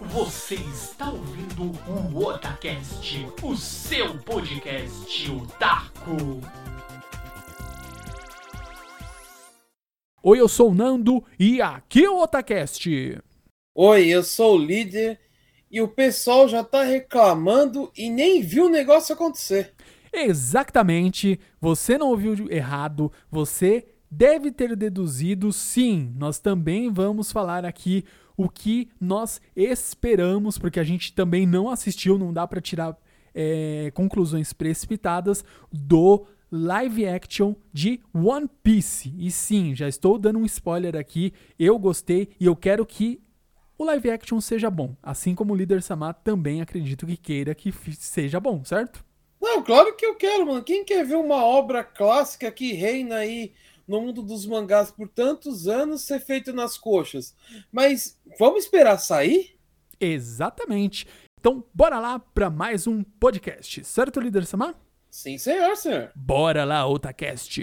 [0.00, 1.72] Você está ouvindo
[2.14, 6.40] o Otacast, o seu podcast otaku.
[10.22, 12.88] Oi, eu sou o Nando e aqui é o Otacast.
[13.74, 15.18] Oi, eu sou o líder
[15.68, 19.74] e o pessoal já tá reclamando e nem viu o negócio acontecer.
[20.12, 26.14] Exatamente, você não ouviu errado, você deve ter deduzido sim.
[26.16, 28.04] Nós também vamos falar aqui
[28.38, 32.96] o que nós esperamos, porque a gente também não assistiu, não dá para tirar
[33.34, 39.12] é, conclusões precipitadas do live action de One Piece.
[39.18, 41.32] E sim, já estou dando um spoiler aqui.
[41.58, 43.20] Eu gostei e eu quero que
[43.76, 44.96] o live action seja bom.
[45.02, 49.04] Assim como o líder Samar também acredito que queira que seja bom, certo?
[49.40, 50.62] Não, claro que eu quero, mano.
[50.62, 53.52] Quem quer ver uma obra clássica que reina aí
[53.88, 57.34] no mundo dos mangás por tantos anos ser feito nas coxas.
[57.72, 59.58] Mas vamos esperar sair?
[59.98, 61.08] Exatamente.
[61.40, 64.74] Então, bora lá para mais um podcast, certo, líder Samar?
[65.10, 66.12] Sim, senhor, senhor.
[66.14, 67.62] Bora lá, Otacast.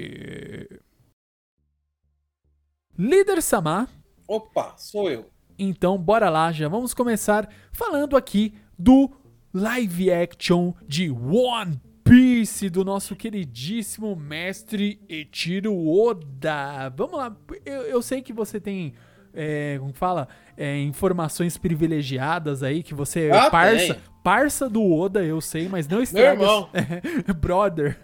[2.98, 3.90] Líder Samar.
[4.28, 5.30] Opa, sou eu.
[5.60, 9.12] Então, bora lá, já vamos começar falando aqui do
[9.54, 16.94] live action de One Piece do nosso queridíssimo mestre Echiro Oda.
[16.96, 18.94] Vamos lá, eu, eu sei que você tem,
[19.34, 25.26] é, como fala, é, informações privilegiadas aí, que você é ah, parça, parça do Oda,
[25.26, 26.36] eu sei, mas não estraga.
[26.36, 26.70] Meu irmão.
[27.42, 27.98] brother.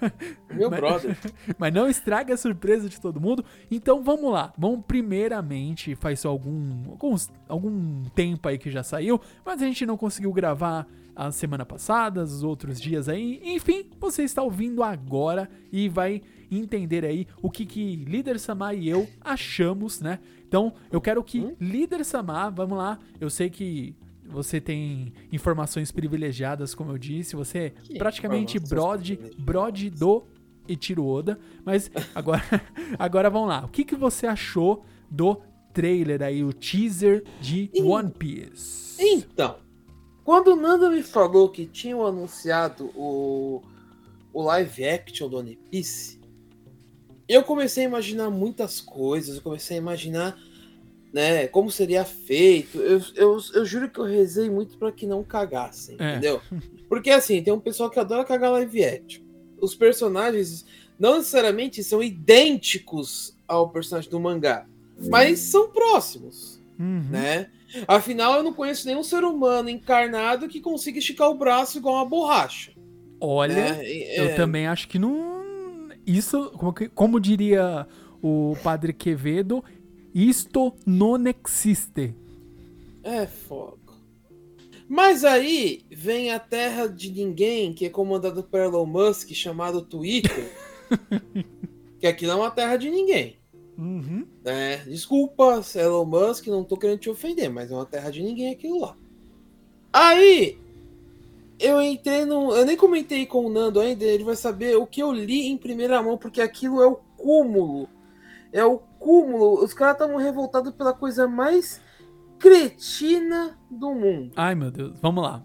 [0.51, 1.17] Meu mas, brother.
[1.59, 3.45] Mas não estraga a surpresa de todo mundo.
[3.69, 4.51] Então vamos lá.
[4.57, 9.95] Vamos primeiramente, faz algum, alguns, algum tempo aí que já saiu, mas a gente não
[9.95, 13.41] conseguiu gravar a semana passada, os outros dias aí.
[13.43, 18.89] Enfim, você está ouvindo agora e vai entender aí o que que Líder Samar e
[18.89, 20.19] eu achamos, né?
[20.47, 21.55] Então, eu quero que hum?
[21.59, 23.95] Líder Samar, vamos lá, eu sei que
[24.25, 30.23] você tem informações privilegiadas, como eu disse, você é que praticamente brode, brode do
[30.67, 32.43] Ichiro Oda, mas agora,
[32.97, 33.65] agora vamos lá.
[33.65, 35.41] O que que você achou do
[35.73, 39.01] trailer aí, o teaser de One Piece?
[39.01, 39.57] Então,
[40.31, 43.61] quando o Nanda me falou que tinham anunciado o,
[44.31, 46.21] o live action do One Piece,
[47.27, 50.39] eu comecei a imaginar muitas coisas, eu comecei a imaginar
[51.11, 52.77] né, como seria feito.
[52.77, 56.11] Eu, eu, eu juro que eu rezei muito para que não cagassem, é.
[56.11, 56.39] entendeu?
[56.87, 59.25] Porque assim, tem um pessoal que adora cagar live action.
[59.59, 60.65] Os personagens
[60.97, 64.65] não necessariamente são idênticos ao personagem do mangá,
[65.09, 67.05] mas são próximos, uhum.
[67.09, 67.47] né?
[67.87, 72.05] Afinal, eu não conheço nenhum ser humano encarnado que consiga esticar o braço igual uma
[72.05, 72.73] borracha.
[73.19, 73.87] Olha, né?
[73.87, 74.33] eu é...
[74.33, 75.89] também acho que não.
[76.05, 77.87] Isso, como, como diria
[78.21, 79.63] o padre Quevedo,
[80.13, 82.15] isto não existe.
[83.03, 83.79] É fogo.
[84.87, 90.51] Mas aí vem a terra de ninguém, que é comandado por Elon Musk, chamado Twitter.
[91.97, 93.40] que aqui não é uma terra de ninguém.
[93.81, 94.27] Uhum.
[94.45, 98.51] É, desculpa, Elon Musk, não tô querendo te ofender, mas é uma terra de ninguém
[98.51, 98.95] aquilo lá.
[99.91, 100.59] Aí,
[101.59, 102.53] eu entrei no.
[102.53, 105.57] Eu nem comentei com o Nando ainda, ele vai saber o que eu li em
[105.57, 107.89] primeira mão, porque aquilo é o cúmulo.
[108.53, 109.63] É o cúmulo.
[109.63, 111.81] Os caras estavam revoltados pela coisa mais
[112.37, 114.31] cretina do mundo.
[114.35, 115.43] Ai, meu Deus, vamos lá.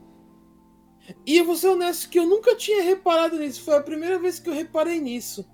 [1.24, 3.62] E eu vou ser honesto que eu nunca tinha reparado nisso.
[3.62, 5.48] Foi a primeira vez que eu reparei nisso.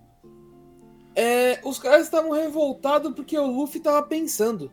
[1.15, 4.71] É, os caras estavam revoltados porque o Luffy tava pensando.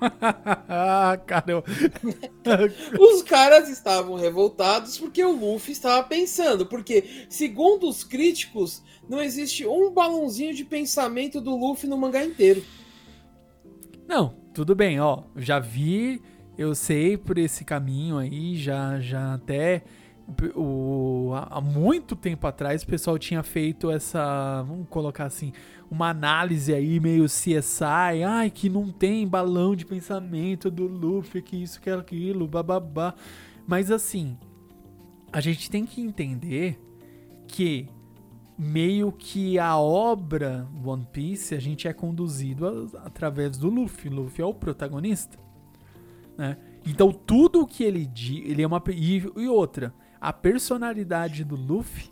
[1.26, 1.64] cara, eu...
[3.00, 6.66] os caras estavam revoltados porque o Luffy estava pensando.
[6.66, 12.62] Porque, segundo os críticos, não existe um balãozinho de pensamento do Luffy no mangá inteiro.
[14.06, 15.22] Não, tudo bem, ó.
[15.36, 16.22] Já vi,
[16.56, 19.82] eu sei por esse caminho aí, já, já até
[20.54, 25.52] o, há muito tempo atrás o pessoal tinha feito essa, vamos colocar assim,
[25.90, 31.62] uma análise aí meio CSI, ai que não tem balão de pensamento do Luffy, que
[31.62, 33.14] isso, que aquilo, bababá.
[33.66, 34.36] Mas assim,
[35.32, 36.80] a gente tem que entender
[37.46, 37.88] que
[38.58, 44.10] meio que a obra One Piece a gente é conduzido a, através do Luffy.
[44.10, 45.38] Luffy é o protagonista,
[46.36, 46.56] né?
[46.84, 49.94] Então tudo que ele diz, ele é uma e, e outra,
[50.26, 52.10] a personalidade do Luffy,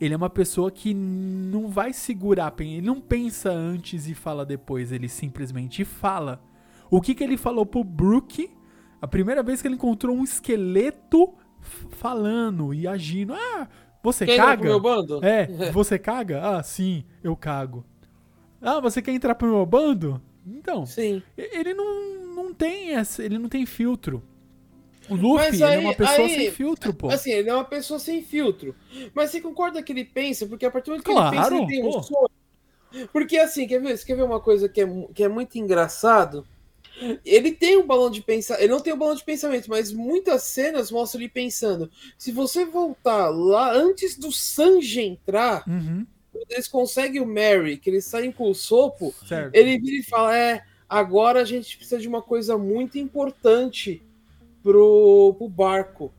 [0.00, 4.92] ele é uma pessoa que não vai segurar, ele não pensa antes e fala depois,
[4.92, 6.40] ele simplesmente fala.
[6.88, 8.48] O que que ele falou pro Brook?
[9.02, 11.34] A primeira vez que ele encontrou um esqueleto
[11.90, 13.34] falando e agindo.
[13.34, 13.68] Ah,
[14.04, 14.62] você caga?
[14.62, 15.18] Meu bando?
[15.24, 16.40] É, você caga?
[16.40, 17.84] Ah, sim, eu cago.
[18.62, 20.22] Ah, você quer entrar pro meu bando?
[20.46, 21.20] Então, sim.
[21.36, 24.22] ele não, não não tem essa, ele não tem filtro.
[25.10, 27.08] O Luffy, é aí- uma pessoa aí- sem filtro, pô.
[27.10, 28.74] Assim, ele é uma pessoa sem filtro.
[29.14, 30.46] Mas você concorda que ele pensa?
[30.46, 32.02] Porque a partir do momento que Claro, ele pensa, ele tem um pô.
[32.02, 33.08] sonho.
[33.12, 36.46] Porque assim, quer ver, você quer ver uma coisa que é, que é muito engraçado?
[37.24, 38.62] Ele tem um balão de pensamento.
[38.64, 41.90] Ele não tem um balão de pensamento, mas muitas cenas mostram ele pensando.
[42.16, 46.04] Se você voltar lá antes do Sanji entrar, Uhum,
[46.50, 49.54] eles conseguem o Mary, que eles saem com o sopo, certo.
[49.54, 54.02] ele vira e fala: É, agora a gente precisa de uma coisa muito importante
[54.68, 56.12] pro, pro barco.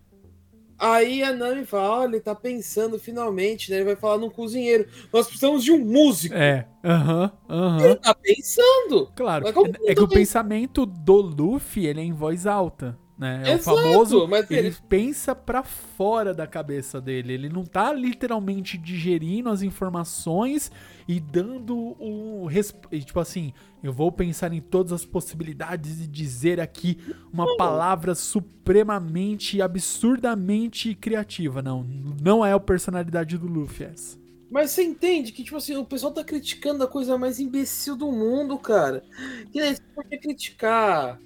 [0.78, 3.78] Aí a Nami fala: Olha, ele tá pensando finalmente, né?
[3.78, 4.88] Ele vai falar num cozinheiro.
[5.14, 6.34] Nós precisamos de um músico.
[6.34, 7.86] É, aham, aham.
[7.86, 9.12] Ele tá pensando.
[9.16, 9.48] Claro.
[9.48, 12.98] É, que é que o não tem- pensamento do Luffy, ele é em voz alta,
[13.20, 13.44] né?
[13.46, 17.34] É Exato, o famoso, mas ele ele- pensa pra fora da cabeça dele.
[17.34, 20.72] Ele não tá literalmente digerindo as informações
[21.08, 26.08] e dando um resp- e, tipo assim, eu vou pensar em todas as possibilidades e
[26.08, 26.98] dizer aqui
[27.32, 31.62] uma palavra supremamente absurdamente criativa.
[31.62, 31.84] Não,
[32.22, 34.18] não é a personalidade do Luffy essa.
[34.50, 38.12] Mas você entende que, tipo assim, o pessoal tá criticando a coisa mais imbecil do
[38.12, 39.04] mundo, cara.
[39.52, 41.20] Que nem você podia criticar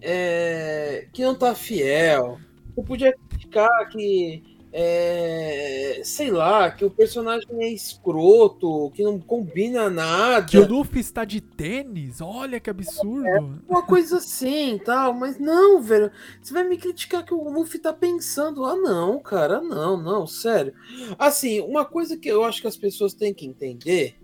[0.00, 2.38] é, que não tá fiel.
[2.74, 4.42] Você podia criticar que.
[4.72, 10.46] é, sei lá, que o personagem é escroto, que não combina nada.
[10.46, 12.20] Que o Luffy está de tênis?
[12.20, 13.62] Olha que absurdo.
[13.68, 16.10] Uma coisa assim tal, mas não, velho.
[16.40, 18.64] Você vai me criticar que o Luffy tá pensando.
[18.64, 20.72] Ah, não, cara, não, não, sério.
[21.18, 24.16] Assim, uma coisa que eu acho que as pessoas têm que entender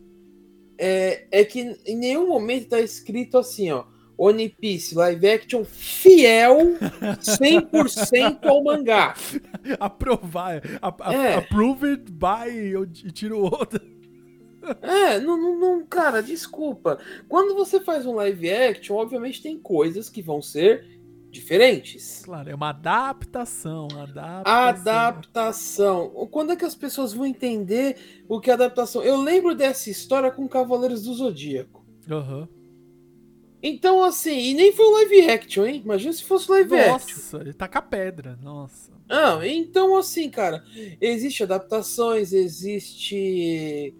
[0.79, 3.85] é, é que em nenhum momento tá escrito assim, ó.
[4.19, 6.79] One Piece live action fiel
[7.21, 9.15] 100% ao mangá.
[9.79, 10.63] Aprovar.
[10.81, 11.35] A, a, É.
[11.37, 13.13] Approved by.
[13.13, 13.81] Tiro outra.
[14.83, 16.99] É, não, não, não, cara, desculpa.
[17.29, 20.97] Quando você faz um live action, obviamente tem coisas que vão ser
[21.31, 22.23] diferentes.
[22.25, 23.87] Claro, é uma adaptação.
[23.93, 24.43] Adaptação.
[24.95, 26.09] Adaptação.
[26.31, 27.97] Quando é que as pessoas vão entender
[28.29, 29.03] o que é adaptação?
[29.03, 31.85] Eu lembro dessa história com Cavaleiros do Zodíaco.
[32.11, 32.49] Aham.
[33.69, 35.81] Então, assim, e nem foi um live action, hein?
[35.85, 36.93] Imagina se fosse live action.
[37.17, 38.39] Nossa, ele taca pedra.
[38.41, 38.93] Nossa.
[39.09, 40.63] Não, então, assim, cara,
[41.01, 43.93] existe adaptações, existe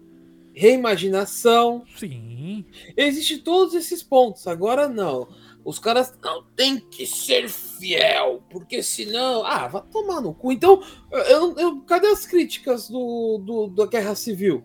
[0.53, 2.65] reimaginação, Sim.
[2.95, 4.47] existe todos esses pontos.
[4.47, 5.27] Agora, não.
[5.65, 9.45] Os caras não tem que ser fiel, porque senão.
[9.45, 10.51] Ah, vai tomar no cu.
[10.53, 10.81] Então,
[11.29, 14.63] eu, eu- cadê as críticas do, do, da Guerra Civil?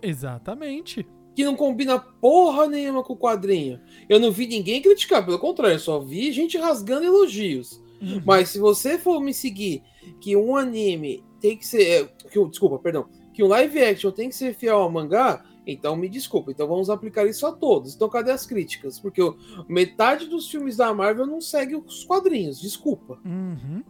[0.00, 1.06] Exatamente.
[1.38, 3.80] Que não combina porra nenhuma com o quadrinho.
[4.08, 7.80] Eu não vi ninguém criticar, pelo contrário, só vi gente rasgando elogios.
[8.02, 8.20] Uhum.
[8.26, 9.84] Mas se você for me seguir
[10.20, 11.82] que um anime tem que ser.
[11.82, 13.06] é, Que, desculpa, perdão.
[13.32, 16.50] Que um live action tem que ser fiel ao mangá, então me desculpa.
[16.50, 17.94] Então vamos aplicar isso a todos.
[17.94, 18.98] Então cadê as críticas?
[18.98, 19.22] Porque
[19.68, 23.16] metade dos filmes da Marvel não segue os quadrinhos, desculpa.
[23.24, 23.84] Uhum.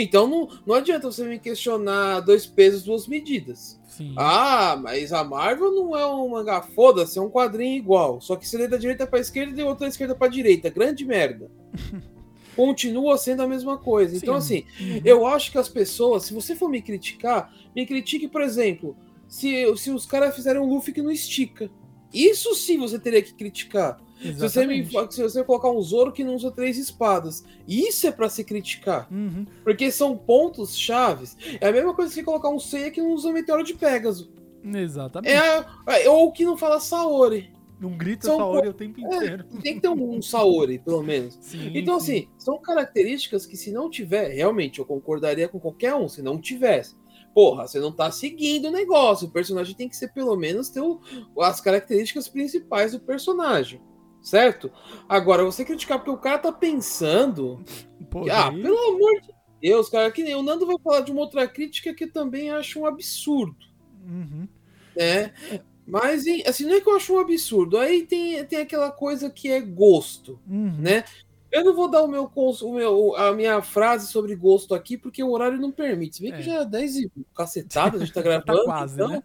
[0.00, 3.78] Então não, não adianta você me questionar dois pesos, duas medidas.
[3.88, 4.14] Sim.
[4.16, 8.20] Ah, mas a Marvel não é um mangá, foda-se, é um quadrinho igual.
[8.20, 10.70] Só que você lê da direita pra esquerda e outro da esquerda pra direita.
[10.70, 11.50] Grande merda.
[12.54, 14.16] Continua sendo a mesma coisa.
[14.16, 14.64] Então, Sim.
[14.78, 15.00] assim, Uhum.
[15.04, 18.96] eu acho que as pessoas, se você for me criticar, me critique, por exemplo,
[19.28, 21.70] se, se os caras fizerem um Luffy que não estica.
[22.12, 24.00] Isso sim você teria que criticar.
[24.20, 27.44] Se você, me, se você colocar um Zoro que não usa três espadas.
[27.66, 29.06] Isso é pra se criticar.
[29.12, 29.46] Uhum.
[29.62, 31.36] Porque são pontos chaves.
[31.60, 34.28] É a mesma coisa que colocar um Seiya que não usa meteoro de Pegasus.
[34.64, 35.32] Exatamente.
[35.34, 35.64] É,
[36.04, 37.52] é, ou que não fala Saori.
[37.80, 39.44] Não grita São Saori o tempo É, inteiro.
[39.62, 41.38] tem que ter um, um Saori, pelo menos.
[41.40, 42.16] Sim, Então, sim.
[42.18, 46.40] assim, são características que se não tiver, realmente, eu concordaria com qualquer um, se não
[46.40, 46.96] tivesse.
[47.32, 49.28] Porra, você não tá seguindo o negócio.
[49.28, 50.98] O personagem tem que ser, pelo menos, ter o-
[51.40, 53.80] as características principais do personagem.
[54.28, 54.70] Certo?
[55.08, 57.64] Agora, você criticar porque o cara tá pensando.
[58.10, 59.28] Pô, que, ah, pelo amor de
[59.62, 62.50] Deus, cara, que nem o Nando vai falar de uma outra crítica que eu também
[62.50, 63.56] acho um absurdo.
[64.06, 64.46] Uhum.
[64.96, 65.32] né?
[65.86, 67.78] Mas, assim, não é que eu acho um absurdo.
[67.78, 70.76] Aí tem, tem aquela coisa que é gosto, Uhum.
[70.78, 71.04] né?
[71.50, 75.22] Eu não vou dar o meu, o meu- a minha frase sobre gosto aqui, porque
[75.22, 76.16] o horário não permite.
[76.16, 76.36] Se bem É.
[76.36, 78.58] que já é 10 e cacetada, a gente tá Já gravando.
[78.58, 79.22] tá quase, então, né?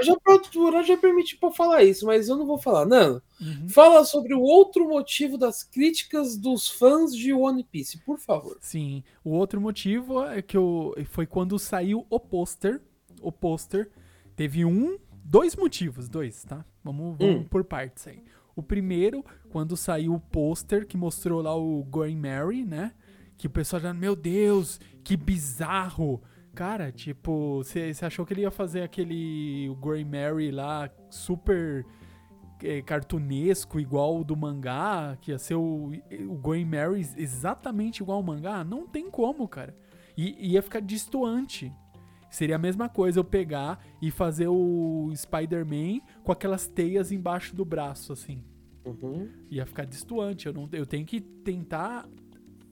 [0.00, 2.86] Eu já, o horário já permite pra falar isso, mas eu não vou falar.
[2.86, 3.68] Não, Uhum.
[3.68, 8.56] fala sobre o outro motivo das críticas dos fãs de One Piece, por favor.
[8.60, 9.02] Sim.
[9.24, 12.80] O outro motivo é que eu, foi quando saiu o pôster.
[13.22, 13.90] O pôster
[14.36, 16.64] teve um, dois motivos, dois, tá?
[16.84, 17.44] Vamos, vamos Hum.
[17.44, 18.22] por partes aí.
[18.56, 22.92] O primeiro, quando saiu o pôster que mostrou lá o Going Mary, né?
[23.38, 26.20] Que o pessoal já, meu Deus, que bizarro.
[26.54, 31.86] Cara, tipo, você achou que ele ia fazer aquele o Going Mary lá super
[32.62, 35.92] é, cartunesco igual o do mangá, que ia ser o,
[36.28, 39.76] o Going Mary exatamente igual ao mangá, não tem como, cara.
[40.16, 41.72] E ia ficar distoante.
[42.30, 47.64] Seria a mesma coisa eu pegar e fazer o Spider-Man com aquelas teias embaixo do
[47.64, 48.44] braço, assim.
[48.84, 49.28] Uhum.
[49.50, 50.46] Ia ficar distoante.
[50.46, 52.08] Eu, não, eu tenho que tentar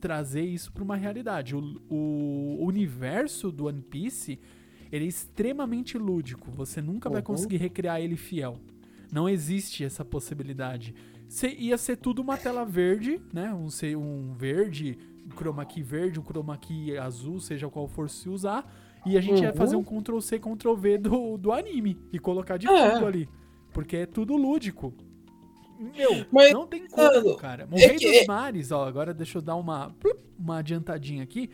[0.01, 1.55] trazer isso para uma realidade.
[1.55, 4.39] O, o, universo do One Piece
[4.91, 6.51] ele é extremamente lúdico.
[6.53, 7.15] Você nunca uhum.
[7.15, 8.59] vai conseguir recriar ele fiel.
[9.13, 10.95] Não existe essa possibilidade.
[11.29, 13.53] Se, ia ser tudo uma tela verde, né?
[13.53, 18.29] Um, um verde, um chroma key verde, um chroma key azul, seja qual for se
[18.29, 18.71] usar
[19.07, 19.45] e a gente uhum.
[19.45, 22.91] ia fazer um Ctrl C, Ctrl V do, do anime e colocar de é.
[22.91, 23.29] fundo ali.
[23.73, 24.93] Porque é tudo lúdico.
[25.79, 27.69] Meu, Mas, não tem como, cara.
[27.71, 28.19] O é Rei que...
[28.19, 29.95] dos Mares, ó, agora deixa eu dar uma,
[30.39, 31.49] uma adiantadinha aqui.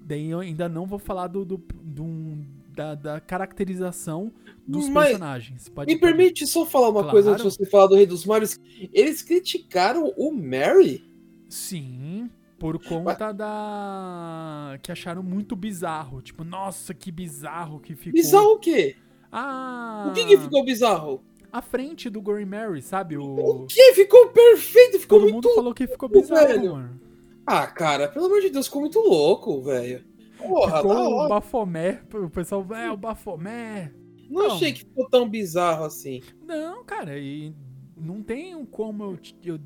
[0.00, 2.38] Daí eu ainda não vou falar do, do, do
[2.74, 4.32] da, da, caracterização
[4.66, 5.68] dos Mas, personagens.
[5.68, 6.12] Pode, me pode...
[6.14, 7.10] permite só falar uma claro.
[7.10, 8.60] coisa antes de você falar do Rei dos Mares.
[8.92, 11.04] Eles criticaram o Mary?
[11.48, 12.30] Sim.
[12.58, 14.78] Por conta da.
[14.82, 16.22] que acharam muito bizarro.
[16.22, 18.12] Tipo, nossa, que bizarro que ficou.
[18.12, 18.96] Bizarro o quê?
[19.30, 20.06] Ah.
[20.08, 21.22] O que, que ficou bizarro?
[21.56, 23.16] A frente do Gory Mary, sabe?
[23.16, 23.94] O, o que?
[23.94, 25.48] Ficou perfeito, ficou Todo muito.
[25.48, 26.72] mundo falou que ficou bizarro, velho.
[26.74, 27.00] mano.
[27.46, 30.04] Ah, cara, pelo amor de Deus, ficou muito louco, velho.
[30.36, 32.02] Porra, ficou o Bafomé.
[32.12, 33.90] O pessoal, é, o Bafomé.
[34.28, 36.20] Não, não achei que ficou tão bizarro assim.
[36.44, 37.54] Não, cara, e
[37.96, 39.58] não tem como eu, eu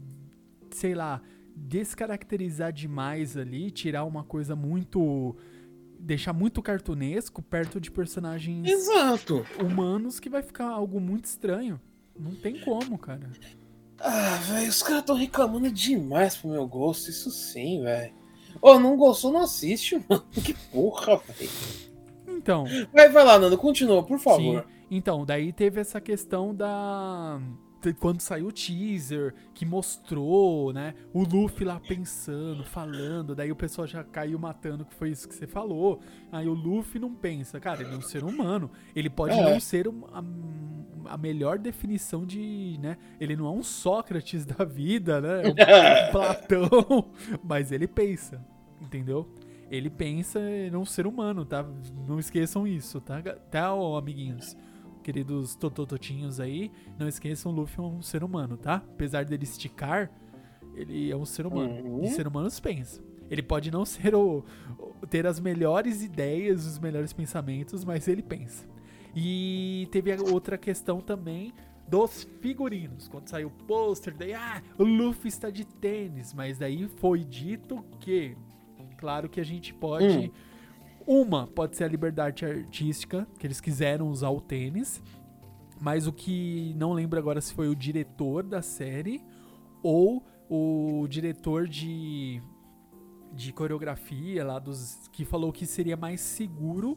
[0.71, 1.21] sei lá
[1.57, 5.35] descaracterizar demais ali, tirar uma coisa muito
[6.01, 9.47] deixar muito cartunesco perto de personagens Exato.
[9.63, 11.81] humanos que vai ficar algo muito estranho.
[12.19, 13.31] Não tem como, cara.
[13.99, 18.13] Ah, velho, os caras estão reclamando demais pro meu gosto, isso sim, velho.
[18.61, 20.25] Ô, oh, não gostou, não assiste, mano.
[20.33, 21.51] Que porra, velho.
[22.27, 22.65] Então.
[22.93, 24.63] Vai, vai lá, Nando, continua, por favor.
[24.63, 24.69] Sim.
[24.91, 27.41] Então, daí teve essa questão da
[27.99, 33.87] quando saiu o teaser, que mostrou, né, o Luffy lá pensando, falando, daí o pessoal
[33.87, 36.01] já caiu matando que foi isso que você falou.
[36.31, 38.71] Aí o Luffy não pensa, cara, ele é um ser humano.
[38.95, 39.43] Ele pode é.
[39.43, 45.21] não ser a, a, melhor definição de, né, ele não é um Sócrates da vida,
[45.21, 45.55] né, é um
[46.13, 47.11] Platão,
[47.43, 48.45] mas ele pensa,
[48.81, 49.29] entendeu?
[49.71, 51.65] Ele pensa em um ser humano, tá?
[52.09, 54.57] Não esqueçam isso, tá, tá, amiguinhos?
[55.03, 58.77] Queridos totototinhos aí, não esqueçam, o Luffy é um ser humano, tá?
[58.77, 60.11] Apesar dele esticar,
[60.75, 61.75] ele é um ser humano.
[61.85, 62.05] Uhum.
[62.05, 63.03] E ser humanos pensa.
[63.31, 64.45] Ele pode não ser o,
[64.79, 68.67] o, ter as melhores ideias, os melhores pensamentos, mas ele pensa.
[69.15, 71.53] E teve outra questão também
[71.89, 73.09] dos figurinos.
[73.09, 76.33] Quando saiu o pôster, daí, ah, o Luffy está de tênis.
[76.33, 78.37] Mas daí foi dito que,
[78.97, 80.31] claro que a gente pode hum.
[81.13, 85.03] Uma pode ser a liberdade artística, que eles quiseram usar o tênis,
[85.81, 89.21] mas o que não lembro agora se foi o diretor da série
[89.83, 92.41] ou o diretor de,
[93.33, 96.97] de coreografia lá dos que falou que seria mais seguro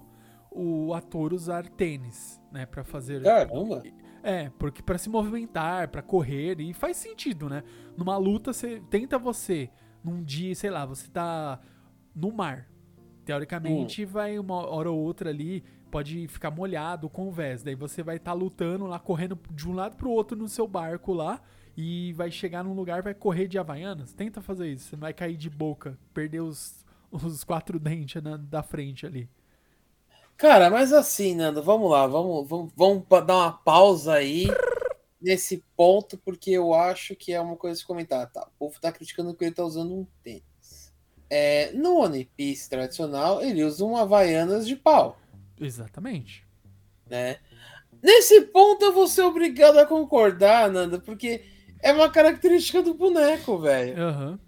[0.51, 3.81] o ator usar tênis, né, para fazer Caramba.
[4.21, 7.63] É, porque para se movimentar, para correr e faz sentido, né?
[7.97, 9.71] Numa luta você tenta você
[10.03, 11.59] num dia, sei lá, você tá
[12.15, 12.69] no mar,
[13.25, 14.07] Teoricamente, hum.
[14.07, 17.63] vai uma hora ou outra ali, pode ficar molhado com o vés.
[17.63, 20.67] Daí você vai estar tá lutando lá, correndo de um lado pro outro no seu
[20.67, 21.41] barco lá.
[21.75, 24.13] E vai chegar num lugar vai correr de Havaianas.
[24.13, 24.89] Tenta fazer isso.
[24.89, 29.29] Você não vai cair de boca, perder os, os quatro dentes na, da frente ali.
[30.37, 34.47] Cara, mas assim, Nando, vamos lá, vamos, vamos, vamos dar uma pausa aí
[35.21, 38.29] nesse ponto, porque eu acho que é uma coisa de comentar.
[38.31, 40.43] Tá, o povo tá criticando que ele tá usando um tênis.
[41.29, 45.17] É, no One Piece tradicional, ele usa um Havaianas de pau.
[45.59, 46.45] Exatamente.
[47.09, 47.37] Né?
[48.01, 51.43] Nesse ponto eu vou ser obrigado a concordar, Nanda, porque
[51.81, 54.03] é uma característica do boneco, velho.
[54.03, 54.39] Uhum.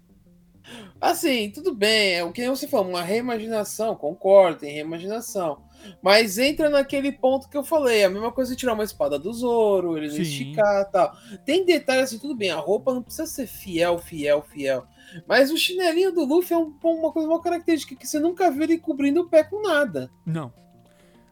[1.00, 5.62] Assim, tudo bem, é o que você falou, uma reimaginação, concordo, tem reimaginação.
[6.02, 9.32] Mas entra naquele ponto que eu falei, a mesma coisa de tirar uma espada do
[9.32, 11.16] Zoro, eles esticar e tal.
[11.44, 14.86] Tem detalhes assim, tudo bem, a roupa não precisa ser fiel, fiel, fiel.
[15.26, 18.64] Mas o chinelinho do Luffy é um, uma coisa, uma característica que você nunca vê
[18.64, 20.10] ele cobrindo o pé com nada.
[20.24, 20.52] Não.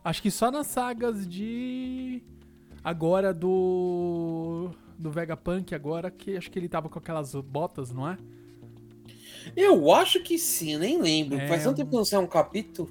[0.04, 2.23] Acho que só nas sagas de.
[2.83, 4.71] Agora do.
[4.97, 8.16] Do Vegapunk, agora que acho que ele tava com aquelas botas, não é?
[9.57, 11.38] Eu acho que sim, nem lembro.
[11.38, 11.49] É...
[11.49, 12.88] Faz tanto tempo que não sai um capítulo.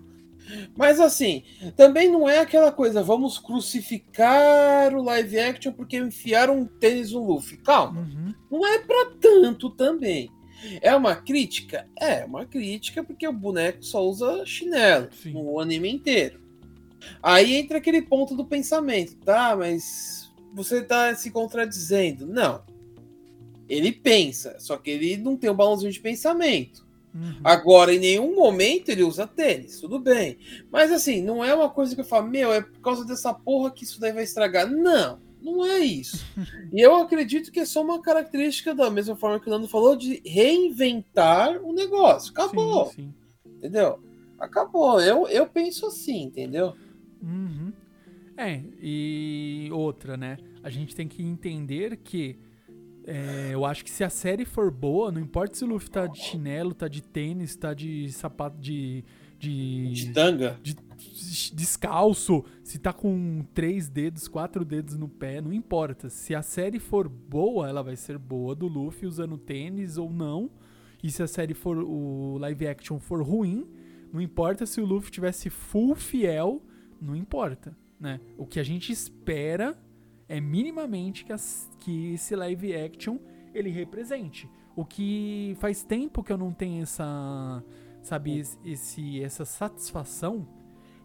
[0.76, 1.44] Mas assim,
[1.76, 7.26] também não é aquela coisa, vamos crucificar o live action porque enfiaram um tênis no
[7.26, 7.58] Luffy.
[7.58, 8.02] Calma.
[8.02, 8.34] Uhum.
[8.52, 10.30] Não é para tanto também.
[10.82, 11.88] É uma crítica?
[12.00, 16.42] É, uma crítica porque o boneco só usa chinelo no anime inteiro.
[17.22, 19.56] Aí entra aquele ponto do pensamento, tá?
[19.56, 22.26] Mas você tá se contradizendo.
[22.26, 22.64] Não.
[23.68, 26.84] Ele pensa, só que ele não tem um balãozinho de pensamento.
[27.14, 27.36] Uhum.
[27.44, 30.38] Agora, em nenhum momento ele usa tênis, tudo bem.
[30.72, 33.72] Mas assim, não é uma coisa que eu falo, meu, é por causa dessa porra
[33.72, 34.70] que isso daí vai estragar.
[34.70, 36.26] Não, não é isso.
[36.72, 39.96] e eu acredito que é só uma característica da mesma forma que o Nando falou,
[39.96, 42.32] de reinventar o negócio.
[42.32, 43.14] Acabou, Sim, sim.
[43.58, 44.00] entendeu?
[44.40, 45.00] Acabou.
[45.02, 46.74] Eu, eu penso assim, entendeu?
[47.22, 47.72] Uhum.
[48.38, 50.38] É, e outra, né?
[50.64, 52.38] A gente tem que entender que
[53.06, 56.08] é, eu acho que se a série for boa, não importa se o Luffy tá
[56.08, 59.04] de chinelo, tá de tênis, tá de sapato de.
[59.44, 59.92] De.
[59.94, 60.60] De tanga.
[60.62, 60.76] de-
[61.54, 66.10] descalço, se tá com três dedos, quatro dedos no pé, não importa.
[66.10, 70.50] Se a série for boa, ela vai ser boa do Luffy usando tênis ou não.
[71.02, 73.66] E se a série for o live action for ruim,
[74.12, 76.62] não importa se o Luffy tivesse full fiel,
[77.02, 78.20] não importa, né?
[78.38, 79.78] O que a gente espera
[80.30, 83.18] é minimamente que, as- que esse live action
[83.54, 84.48] ele represente.
[84.76, 87.64] O que faz tempo que eu não tenho essa,
[88.04, 90.48] sabe, esse, essa satisfação.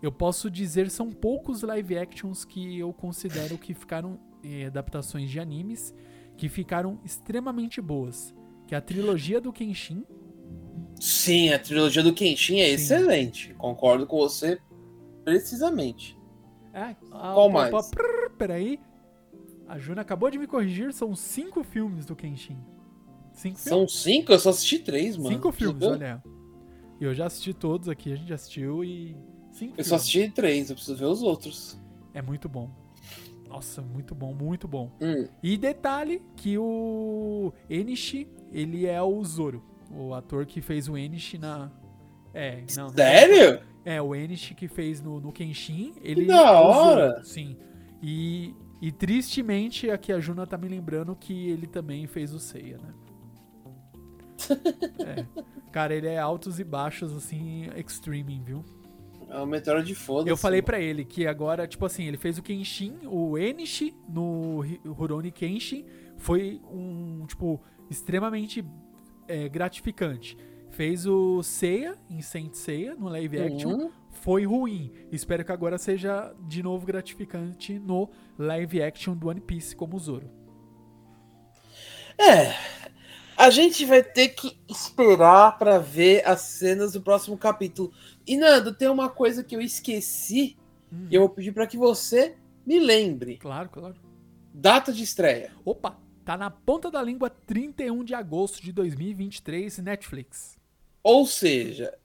[0.03, 5.41] Eu posso dizer são poucos live actions que eu considero que ficaram eh, adaptações de
[5.41, 5.95] animes
[6.37, 8.35] que ficaram extremamente boas.
[8.67, 10.05] Que é a trilogia do Kenshin,
[11.01, 12.75] Sim, a trilogia do Kenshin é Sim.
[12.75, 13.55] excelente.
[13.55, 14.61] Concordo com você
[15.25, 16.19] precisamente.
[16.73, 17.71] É, ah, Qual mais?
[17.71, 18.81] pá, prrr, peraí.
[19.69, 22.59] A Juna acabou de me corrigir, são cinco filmes do Kenshin.
[23.33, 24.33] Cinco São cinco?
[24.33, 25.29] Eu só assisti três, mano.
[25.29, 26.23] Cinco filmes, Eu- olha.
[27.01, 29.17] E eu já assisti todos aqui, a gente já assistiu e.
[29.53, 30.03] Cinco Eu só filmes.
[30.03, 31.81] assisti três, eu preciso ver os outros.
[32.15, 32.71] É muito bom.
[33.49, 34.93] Nossa, muito bom, muito bom.
[35.01, 39.65] Hum, E detalhe que o Enishi, ele é o Zoro.
[39.91, 41.71] O ator que fez o Enishi na.
[42.35, 42.91] É, não.
[42.91, 43.61] sério?
[43.85, 47.11] É, o Enishi que fez no, no Kenshin, ele da é o hora!
[47.13, 47.57] Zoro, sim.
[48.03, 52.77] E, e tristemente aqui a Juna tá me lembrando que ele também fez o Seiya,
[52.77, 52.93] né?
[55.05, 55.25] É.
[55.73, 58.65] Cara, ele é altos e baixos, assim, extreming, viu?
[59.29, 60.29] É uma meteora de foda.
[60.31, 64.65] Eu falei pra ele que agora, tipo assim, ele fez o Kenshin, o Enishi no
[64.87, 65.85] Rurouni Kenshin
[66.17, 67.61] foi um, tipo,
[67.91, 68.65] extremamente
[69.29, 70.37] é, gratificante.
[70.71, 73.91] Fez o Seiya em Saint Seiya no live action, Uhum.
[74.11, 74.93] foi ruim.
[75.13, 78.09] Espero que agora seja de novo gratificante no
[78.39, 80.31] live action do One Piece como Zoro.
[82.19, 82.55] É.
[83.39, 87.93] A gente vai ter que esperar pra ver as cenas do próximo capítulo.
[88.27, 90.59] E Nando, tem uma coisa que eu esqueci
[90.93, 93.37] Hum, e eu vou pedir pra que você me lembre.
[93.37, 93.97] Claro, claro.
[94.53, 95.53] Data de estreia.
[95.65, 100.59] Opa, tá na ponta da língua 31 de agosto de 2023, Netflix.
[101.03, 101.97] Ou seja,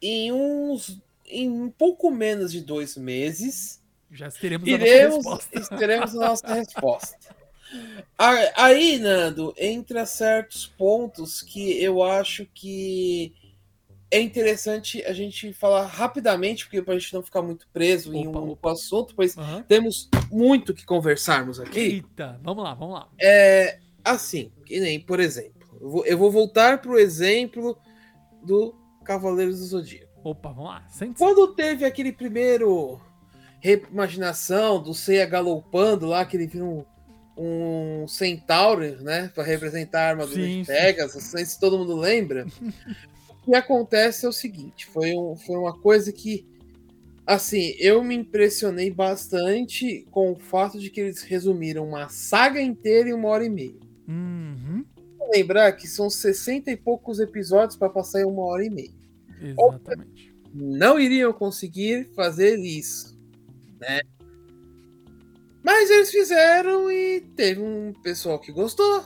[0.00, 1.00] em uns.
[1.24, 5.76] Em um pouco menos de dois meses, Já teremos a nossa resposta.
[5.78, 7.36] teremos a nossa resposta.
[8.18, 13.34] A- Aí, Nando, entra certos pontos que eu acho que
[14.10, 18.40] é interessante a gente falar rapidamente, porque pra gente não ficar muito preso em Opa,
[18.40, 18.72] um opa.
[18.72, 19.64] assunto, pois Aham.
[19.66, 21.78] temos muito que conversarmos aqui.
[21.80, 23.08] Eita, vamos lá, vamos lá.
[23.20, 27.78] É assim, que nem, por exemplo, eu vou, eu vou voltar pro exemplo
[28.42, 30.12] do Cavaleiros do Zodíaco.
[30.22, 30.84] Opa, vamos lá.
[30.90, 33.00] Sente Quando teve aquele primeiro
[33.60, 36.84] reimaginação do Seiya galopando lá, que ele vira um,
[37.36, 39.30] um centauro, né?
[39.34, 40.72] Pra representar a armadura Sim, de sim.
[40.72, 42.46] Pegasus, não sei se todo mundo lembra.
[43.46, 46.46] o que acontece é o seguinte: foi, um, foi uma coisa que,
[47.26, 53.08] assim, eu me impressionei bastante com o fato de que eles resumiram uma saga inteira
[53.08, 53.80] em uma hora e meia.
[54.08, 54.84] Uhum,
[55.32, 58.92] Lembrar que são 60 e poucos episódios para passar em uma hora e meia.
[59.40, 60.34] exatamente.
[60.52, 63.18] não iriam conseguir fazer isso,
[63.80, 64.00] né?
[65.62, 69.04] Mas eles fizeram e teve um pessoal que gostou,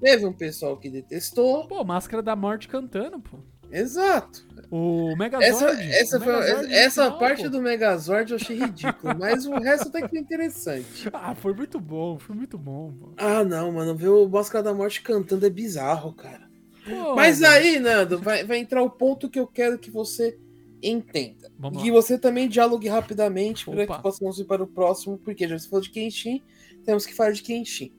[0.00, 1.66] teve um pessoal que detestou.
[1.66, 3.38] Pô, Máscara da Morte cantando, pô.
[3.70, 4.46] Exato.
[4.70, 5.80] O Megazord.
[5.80, 7.48] Essa, essa, o foi- Megazord essa final, parte pô.
[7.48, 11.08] do Megazord eu achei ridículo, mas o resto até que foi interessante.
[11.12, 13.12] Ah, foi muito bom, foi muito bom, pô.
[13.16, 16.48] Ah, não, mano, ver o Máscara da Morte cantando é bizarro, cara.
[16.84, 17.54] Pô, Mas mano.
[17.54, 20.38] aí, Nando, vai, vai entrar o ponto que eu quero que você
[20.82, 21.50] entenda.
[21.58, 21.96] Vamos E que lá.
[22.00, 25.82] você também dialogue rapidamente para que possamos ir para o próximo, porque já se falou
[25.82, 26.42] de Kenshin,
[26.84, 27.92] temos que falar de Kenshin.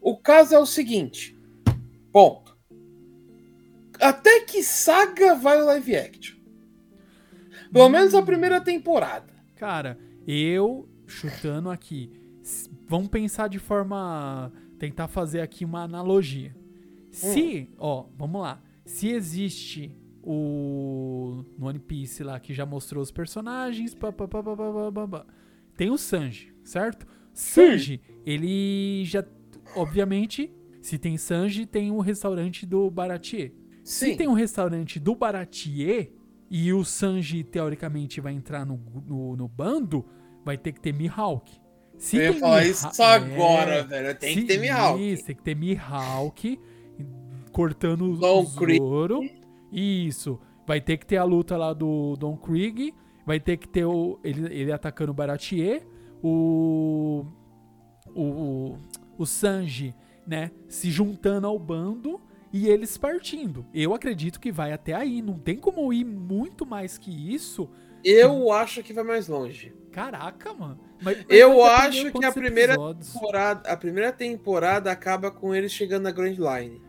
[0.00, 1.36] O caso é o seguinte:
[2.12, 2.56] ponto.
[4.00, 6.36] Até que saga vai o live action?
[7.72, 7.90] Pelo Hum.
[7.90, 9.32] menos a primeira temporada.
[9.56, 12.10] Cara, eu chutando aqui.
[12.88, 14.52] Vamos pensar de forma.
[14.78, 16.56] Tentar fazer aqui uma analogia.
[17.10, 18.62] Se, ó, vamos lá.
[18.86, 19.94] Se existe
[20.30, 21.44] o.
[21.58, 23.94] No One Piece lá que já mostrou os personagens.
[23.94, 25.26] pá, pá, pá, pá, pá, pá, pá.
[25.76, 27.06] Tem o Sanji, certo?
[27.32, 29.24] Sanji, ele já.
[29.74, 33.52] Obviamente, se tem Sanji, tem o restaurante do Baratier.
[33.82, 34.10] Sim.
[34.10, 36.12] Se tem um restaurante do Baratier
[36.50, 40.04] e o Sanji, teoricamente, vai entrar no, no, no bando,
[40.44, 41.50] vai ter que ter Mihawk.
[41.96, 44.18] Se eu ia falar isso só agora, É, velho.
[44.18, 45.12] Tem que ter Mihawk.
[45.12, 46.58] Isso, tem que ter Mihawk
[47.52, 49.20] cortando o Don o Zoro.
[49.72, 50.38] Isso.
[50.66, 52.94] Vai ter que ter a luta lá do Don Krieg.
[53.26, 55.82] Vai ter que ter o, ele, ele atacando o Baratier.
[56.22, 57.24] O,
[58.14, 58.78] o, o,
[59.18, 59.94] o Sanji,
[60.26, 60.50] né?
[60.68, 62.20] Se juntando ao bando.
[62.52, 63.64] E eles partindo.
[63.72, 65.22] Eu acredito que vai até aí.
[65.22, 67.68] Não tem como ir muito mais que isso.
[68.02, 69.72] Eu acho que vai mais longe.
[69.92, 70.78] Caraca, mano.
[71.02, 73.12] Mas- mas Eu acho que a primeira episódios.
[73.12, 76.80] Temporada, a primeira temporada acaba com eles chegando na Grand Line.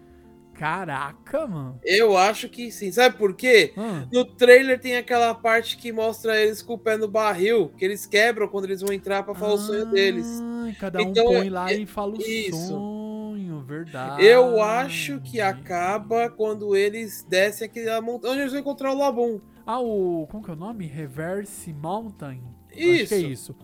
[0.61, 1.79] Caraca, mano.
[1.83, 2.91] Eu acho que sim.
[2.91, 3.73] Sabe por quê?
[3.75, 7.83] Ah, No trailer tem aquela parte que mostra eles com o pé no barril, que
[7.83, 10.27] eles quebram quando eles vão entrar pra falar o sonho deles.
[10.63, 12.67] Ai, Cada um Então, põe é- lá e fala o isso.
[12.67, 14.23] sonho, verdade.
[14.23, 19.41] Eu acho que acaba quando eles descem aquela montanha onde eles vão encontrar o Labum.
[19.65, 20.27] Ah, o.
[20.29, 20.85] Como que é o nome?
[20.85, 22.41] Reverse Mountain?
[22.69, 23.13] Acho que Isso.
[23.13, 23.55] é isso.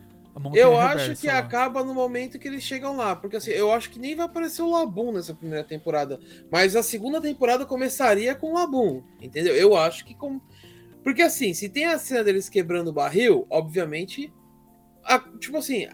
[0.54, 1.38] Eu reversa acho que lá.
[1.39, 4.62] acaba no momento que eles chegam lá, porque assim, eu acho que nem vai aparecer
[4.62, 6.19] o Labum nessa primeira temporada,
[6.52, 9.56] mas a segunda temporada começaria com o Labum, entendeu?
[9.56, 10.39] Eu acho que com
[11.04, 14.34] porque assim, se tem a cena deles quebrando o barril, obviamente,
[15.06, 15.88] a- tipo assim,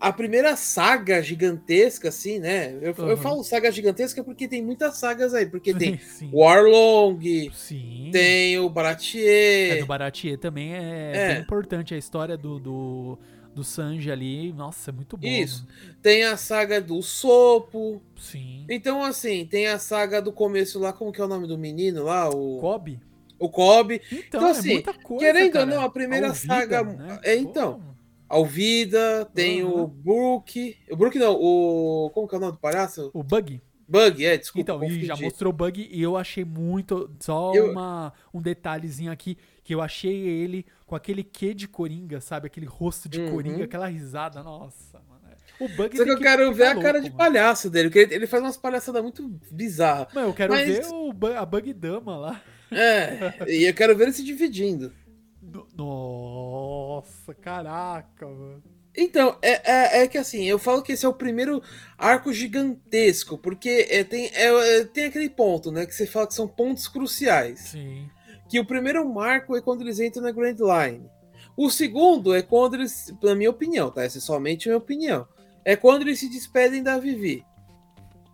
[0.00, 2.72] a primeira saga gigantesca assim, né?
[2.74, 3.16] Eu, eu Aham.
[3.18, 6.30] falo saga gigantesca porque tem muitas sagas aí, porque tem Sim.
[6.34, 8.10] Warlong, Sim.
[8.10, 11.34] tem o É, Baratier, do Baratier também é, É.
[11.34, 11.94] bem importante.
[11.94, 13.18] A história do, do,
[13.54, 15.26] do Sanji ali, nossa, é muito bom.
[15.26, 15.66] Isso.
[15.66, 15.96] mano.
[16.00, 18.64] tem a saga do Sopo, Sim.
[18.68, 22.04] Então, assim, tem a saga do começo lá, como que é o nome do menino
[22.04, 22.28] lá?
[22.30, 22.98] O, Kobe?
[23.38, 24.00] o Kobe.
[24.10, 25.66] Então, Então, é assim, muita coisa, querendo ou cara.
[25.66, 27.20] não, a primeira Alvida, saga- né?
[27.22, 27.74] é, então.
[27.80, 27.92] Pô,
[28.28, 29.86] Alvida, tem o Aham.
[30.02, 30.76] Brook.
[30.90, 32.10] O Brook não, o.
[32.14, 33.10] Como que é o nome do palhaço?
[33.12, 33.60] O Bug?
[33.86, 34.72] Bug, é, desculpa.
[34.72, 37.10] Então, e já mostrou bug e eu achei muito.
[37.20, 42.20] Só Eu- uma, um detalhezinho aqui, que eu achei ele com aquele quê de coringa,
[42.20, 42.48] sabe?
[42.48, 43.30] Aquele rosto de Uhum.
[43.30, 44.42] coringa, aquela risada.
[44.42, 45.22] Nossa, mano.
[45.58, 47.16] O bug Só que eu quero ver a cara de mano.
[47.16, 50.12] palhaço dele, porque ele, ele faz umas palhaçadas muito bizarras.
[50.12, 52.42] Mano, eu quero Mas- ver o, a Bug Dama lá.
[52.70, 54.92] É, e eu quero ver ele se dividindo.
[55.40, 58.62] No- Nossa, caraca, mano.
[58.94, 61.62] Então, é, é, é que assim, eu falo que esse é o primeiro
[61.96, 65.86] arco gigantesco, porque é, tem, é, é, tem aquele ponto, né?
[65.86, 67.60] Que você fala que são pontos cruciais.
[67.60, 68.10] Sim.
[68.52, 71.08] Que o primeiro marco é quando eles entram na Grand Line.
[71.56, 74.02] O segundo é quando eles, na minha opinião, tá?
[74.04, 75.26] Essa é somente a minha opinião.
[75.64, 77.42] É quando eles se despedem da Vivi.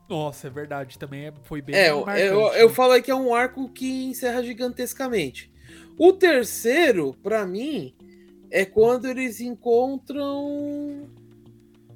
[0.08, 0.98] Nossa, é verdade.
[0.98, 2.62] Também é- foi bem É, eu, marcante, eu, né?
[2.64, 5.52] eu falo aí que é um arco que encerra gigantescamente.
[5.96, 7.94] O terceiro, pra mim,
[8.50, 11.08] é quando eles encontram.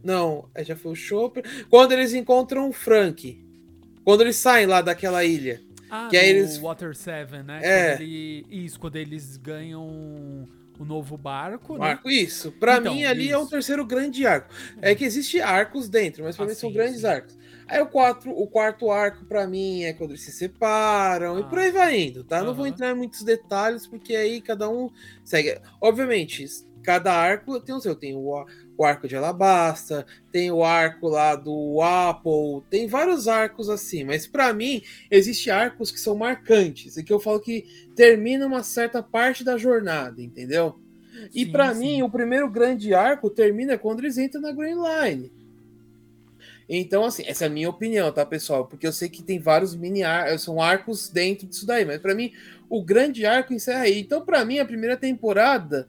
[0.01, 1.43] Não, já foi o Chopper.
[1.69, 3.45] Quando eles encontram o Frank.
[4.05, 5.61] Quando eles saem lá daquela ilha.
[5.95, 7.61] Ah, que aí eles- Water 7, né?
[7.63, 7.91] É.
[7.97, 11.79] Quando ele- Isso, quando eles ganham o novo barco, né?
[11.81, 12.51] Marco, isso.
[12.53, 14.53] Pra Então, mim, ali é o terceiro grande arco.
[14.81, 17.07] É que existe arcos dentro, mas pra Ah, mim são grandes sim.
[17.07, 17.37] arcos.
[17.69, 21.45] Aí o, quatro, o quarto arco, pra mim, é quando eles se separam e Ah.
[21.47, 22.43] por aí vai indo, tá?
[22.43, 24.91] Não vou entrar em muitos detalhes, porque aí cada um
[25.23, 25.59] segue.
[25.81, 26.45] Obviamente,
[26.83, 27.95] cada arco tem o seu.
[27.95, 28.45] Tem o,
[28.83, 34.27] o arco de Alabasta, tem o arco lá do Apple, tem vários arcos assim, mas
[34.27, 37.65] pra mim, existem arcos que são marcantes, e que eu falo que
[37.95, 40.79] termina uma certa parte da jornada, entendeu?
[41.35, 41.81] E Sim, sim.
[41.81, 45.33] mim, o primeiro grande arco termina quando eles entram na Green Line.
[46.69, 48.67] Então, assim, essa é a minha opinião, tá, pessoal?
[48.67, 52.15] Porque eu sei que tem vários mini arcos, são arcos dentro disso daí, mas pra
[52.15, 52.33] mim,
[52.69, 54.01] o grande arco encerra aí.
[54.01, 55.89] Então, pra mim, a primeira temporada,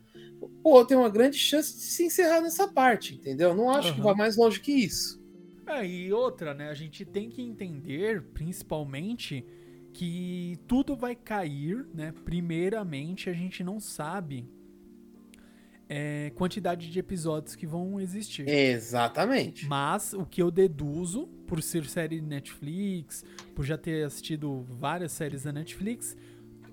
[0.62, 3.56] pô, tem uma grande chance de se encerrar nessa parte, entendeu?
[3.56, 4.10] Não acho que Aham.
[4.10, 5.21] vá mais longe que isso.
[5.67, 6.69] É, e outra, né?
[6.69, 9.45] A gente tem que entender, principalmente,
[9.93, 12.13] que tudo vai cair, né?
[12.25, 14.49] Primeiramente, a gente não sabe
[15.88, 18.47] é, quantidade de episódios que vão existir.
[18.47, 19.67] Exatamente.
[19.67, 23.23] Mas o que eu deduzo, por ser série Netflix,
[23.56, 26.17] por já ter assistido várias séries da Netflix,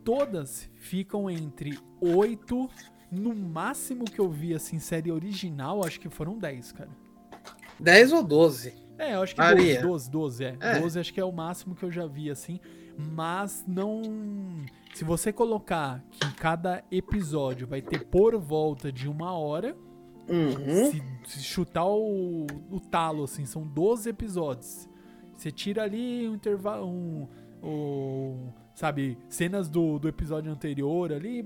[0.04, 2.68] todas ficam entre 8,
[3.10, 6.90] no máximo que eu vi, assim, série original, acho que foram 10, cara.
[7.78, 8.74] 10 ou 12.
[8.98, 9.80] É, eu acho que Varia.
[9.80, 10.56] 12, 12, 12, é.
[10.60, 10.80] É.
[10.80, 12.60] 12 acho que é o máximo que eu já vi, assim.
[12.96, 14.02] Mas não.
[14.94, 19.74] Se você colocar que cada episódio vai ter por volta de uma hora,
[20.28, 20.90] Uhum.
[20.90, 24.88] se, se chutar o, o talo, assim, são 12 episódios.
[25.36, 26.86] Você tira ali um intervalo.
[26.86, 27.26] Um,
[27.62, 31.44] um, sabe, cenas do, do episódio anterior ali,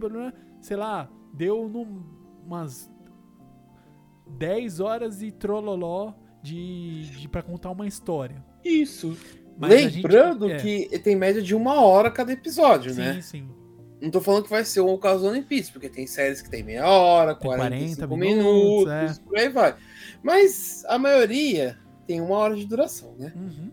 [0.61, 2.03] sei lá, deu num,
[2.47, 2.91] umas
[4.39, 8.45] 10 horas e trololó de, de para contar uma história.
[8.65, 9.17] Isso.
[9.59, 13.21] Mas Lembrando gente- é, que tem média de uma hora cada episódio, sim, né?
[13.21, 13.49] sim.
[14.01, 16.51] Não tô falando que vai ser o caso do One Piece, porque tem séries que
[16.51, 19.75] tem meia hora, Tem 45 40 minutos, minutos, por aí vai.
[20.23, 23.33] Mas a maioria tem uma hora de duração, né?
[23.35, 23.71] Uhum.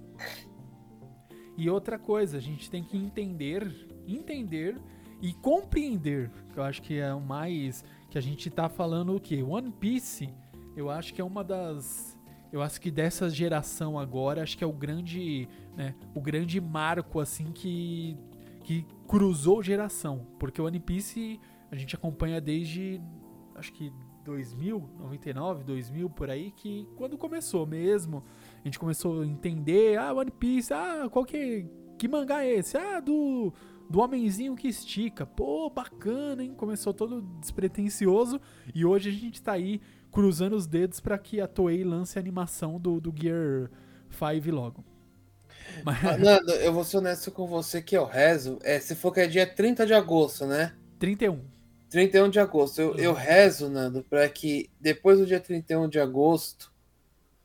[1.58, 3.68] E outra coisa, a gente tem que entender,
[4.08, 4.78] entender
[5.22, 9.42] e compreender, eu acho que é o mais que a gente tá falando o que
[9.42, 10.30] One Piece,
[10.76, 12.18] eu acho que é uma das
[12.52, 17.20] eu acho que dessa geração agora, acho que é o grande, né, o grande marco
[17.20, 18.18] assim que
[18.64, 21.40] que cruzou geração, porque o One Piece
[21.72, 23.02] a gente acompanha desde
[23.56, 23.92] acho que
[24.24, 28.24] 2000, 99, 2000 por aí que quando começou mesmo,
[28.60, 31.66] a gente começou a entender, ah, One Piece, ah, qual que
[31.98, 32.78] que mangá é esse?
[32.78, 33.54] Ah, do
[33.92, 35.26] do homenzinho que estica.
[35.26, 36.54] Pô, bacana, hein?
[36.56, 38.40] Começou todo despretensioso
[38.74, 42.22] e hoje a gente tá aí cruzando os dedos pra que a Toei lance a
[42.22, 43.70] animação do, do Gear
[44.10, 44.84] 5 logo.
[45.84, 48.58] Mas, Ah, Nando, eu vou ser honesto com você que eu rezo.
[48.64, 50.74] É, você falou que é dia 30 de agosto, né?
[50.98, 51.42] 31.
[51.90, 52.80] 31 de agosto.
[52.80, 56.71] Eu, eu rezo, Nando, para que depois do dia 31 de agosto,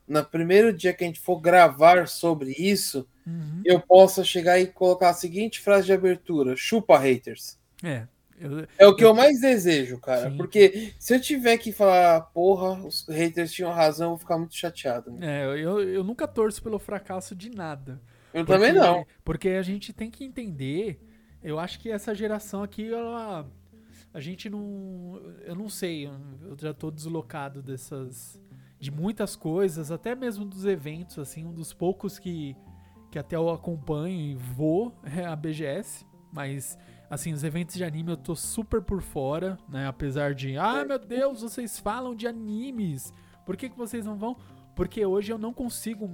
[0.07, 3.61] no primeiro dia que a gente for gravar sobre isso, Uhum.
[3.64, 7.59] eu possa chegar e colocar a seguinte frase de abertura: chupa haters.
[7.83, 8.07] É.
[8.38, 10.31] eu- É o que eu mais desejo, cara.
[10.31, 10.37] Sim.
[10.37, 14.55] Porque se eu tiver que falar, porra, os haters tinham razão, eu vou ficar muito
[14.55, 15.11] chateado.
[15.11, 15.42] né?
[15.42, 18.01] é, eu, eu nunca torço pelo fracasso de nada.
[18.35, 19.07] Eu Porque- também não.
[19.25, 21.01] Porque a gente tem que entender.
[21.42, 23.47] Eu acho que essa geração aqui, ela.
[24.12, 25.21] A gente não.
[25.45, 26.07] Eu não sei.
[26.07, 28.38] Eu já tô deslocado dessas.
[28.79, 31.45] De muitas coisas, até mesmo dos eventos, assim.
[31.45, 32.57] Um dos poucos que,
[33.11, 36.05] que até eu acompanho e vou é a BGS.
[36.33, 36.77] Mas,
[37.09, 39.87] assim, os eventos de anime eu tô super por fora, né?
[39.87, 40.57] Apesar de.
[40.57, 43.12] Ah, meu Deus, vocês falam de animes.
[43.45, 44.37] Por que, que vocês não vão?
[44.75, 46.11] Porque hoje eu não consigo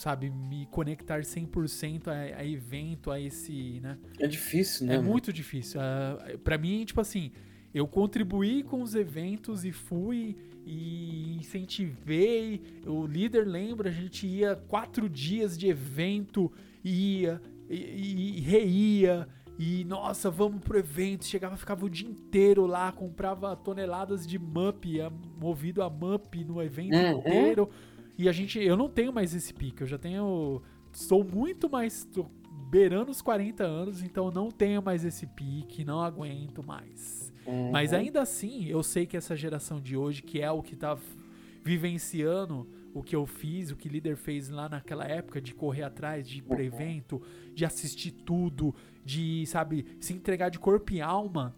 [0.00, 3.98] sabe, me conectar 100% a, a evento, a esse, né?
[4.18, 4.94] É difícil, né?
[4.94, 5.10] É mano?
[5.10, 5.78] muito difícil.
[5.78, 7.32] Uh, para mim, tipo assim,
[7.72, 12.62] eu contribuí com os eventos e fui e incentivei.
[12.86, 16.50] O líder lembra, a gente ia quatro dias de evento,
[16.84, 19.28] ia e, e, e reía.
[19.58, 21.24] E nossa, vamos pro evento.
[21.26, 24.84] Chegava, ficava o dia inteiro lá, comprava toneladas de mup,
[25.38, 27.18] movido a mup no evento Uhum.
[27.18, 27.68] inteiro.
[28.16, 30.60] E a gente, eu não tenho mais esse pique, eu já tenho,
[30.92, 32.26] sou muito mais, tô
[32.70, 37.32] beirando os 40 anos, então não tenho mais esse pique, não aguento mais.
[37.44, 37.72] Uhum.
[37.72, 40.96] Mas ainda assim, eu sei que essa geração de hoje, que é o que tá
[41.64, 45.82] vivenciando o que eu fiz, o que o líder fez lá naquela época, de correr
[45.82, 47.22] atrás, de ir pro evento,
[47.54, 51.54] de assistir tudo, de, sabe, se entregar de corpo e alma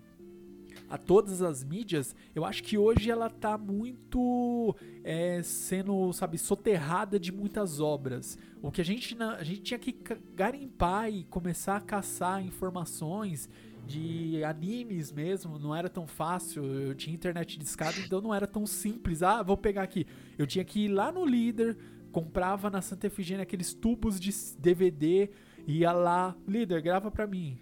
[0.92, 7.18] a todas as mídias, eu acho que hoje ela tá muito é, sendo, sabe, soterrada
[7.18, 8.36] de muitas obras.
[8.60, 9.96] O que a gente, a gente tinha que
[10.34, 13.48] garimpar e começar a caçar informações
[13.86, 16.62] de animes mesmo, não era tão fácil.
[16.62, 19.22] Eu tinha internet de escada, então não era tão simples.
[19.22, 20.06] Ah, vou pegar aqui.
[20.36, 21.74] Eu tinha que ir lá no líder,
[22.12, 25.30] comprava na Santa Efigênia aqueles tubos de DVD,
[25.66, 27.58] ia lá, líder, grava pra mim.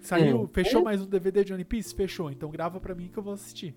[0.00, 0.48] Saiu, Hum.
[0.48, 1.94] fechou mais um DVD de One Piece?
[1.94, 3.74] Fechou, então grava pra mim que eu vou assistir.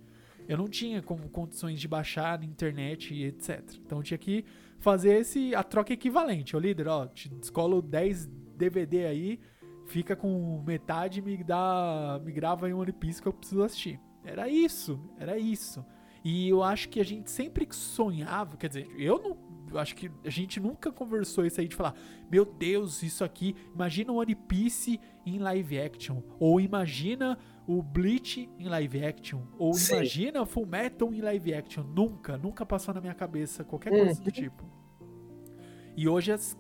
[0.48, 3.62] Eu não tinha como condições de baixar na internet e etc.
[3.86, 4.44] Então eu tinha que
[4.80, 6.56] fazer esse, a troca equivalente.
[6.56, 9.40] Ô líder, ó, te descolo 10 DVD aí,
[9.88, 12.20] fica com metade e me dá.
[12.24, 14.00] me grava em One Piece que eu preciso assistir.
[14.24, 15.84] Era isso, era isso.
[16.24, 19.38] E eu acho que a gente sempre sonhava, quer dizer, eu não.
[19.72, 21.96] eu acho que a gente nunca conversou isso aí de falar,
[22.30, 23.56] meu Deus, isso aqui.
[23.74, 26.22] Imagina o One Piece em live action.
[26.40, 29.42] Ou imagina o Bleach em live action.
[29.58, 29.96] Ou Sim.
[29.96, 31.84] imagina Full Metal em live action.
[31.84, 34.64] Nunca, nunca passou na minha cabeça qualquer coisa do tipo.
[35.96, 36.58] E hoje as-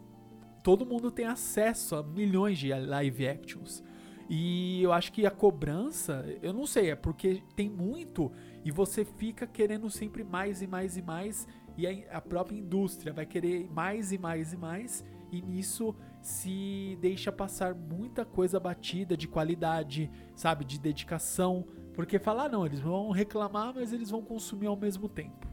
[0.63, 3.84] todo mundo tem acesso a milhões de live actions.
[4.30, 8.32] E eu acho que a cobrança, eu não sei, é porque tem muito
[8.63, 11.47] e você fica querendo sempre mais e mais e mais.
[11.78, 15.04] E a, a própria indústria vai querer mais e mais e mais.
[15.32, 20.63] E nisso se deixa passar muita coisa batida de qualidade, sabe?
[20.63, 21.65] De dedicação.
[21.93, 25.47] Porque falar, não, eles vão reclamar, mas eles vão consumir ao mesmo tempo.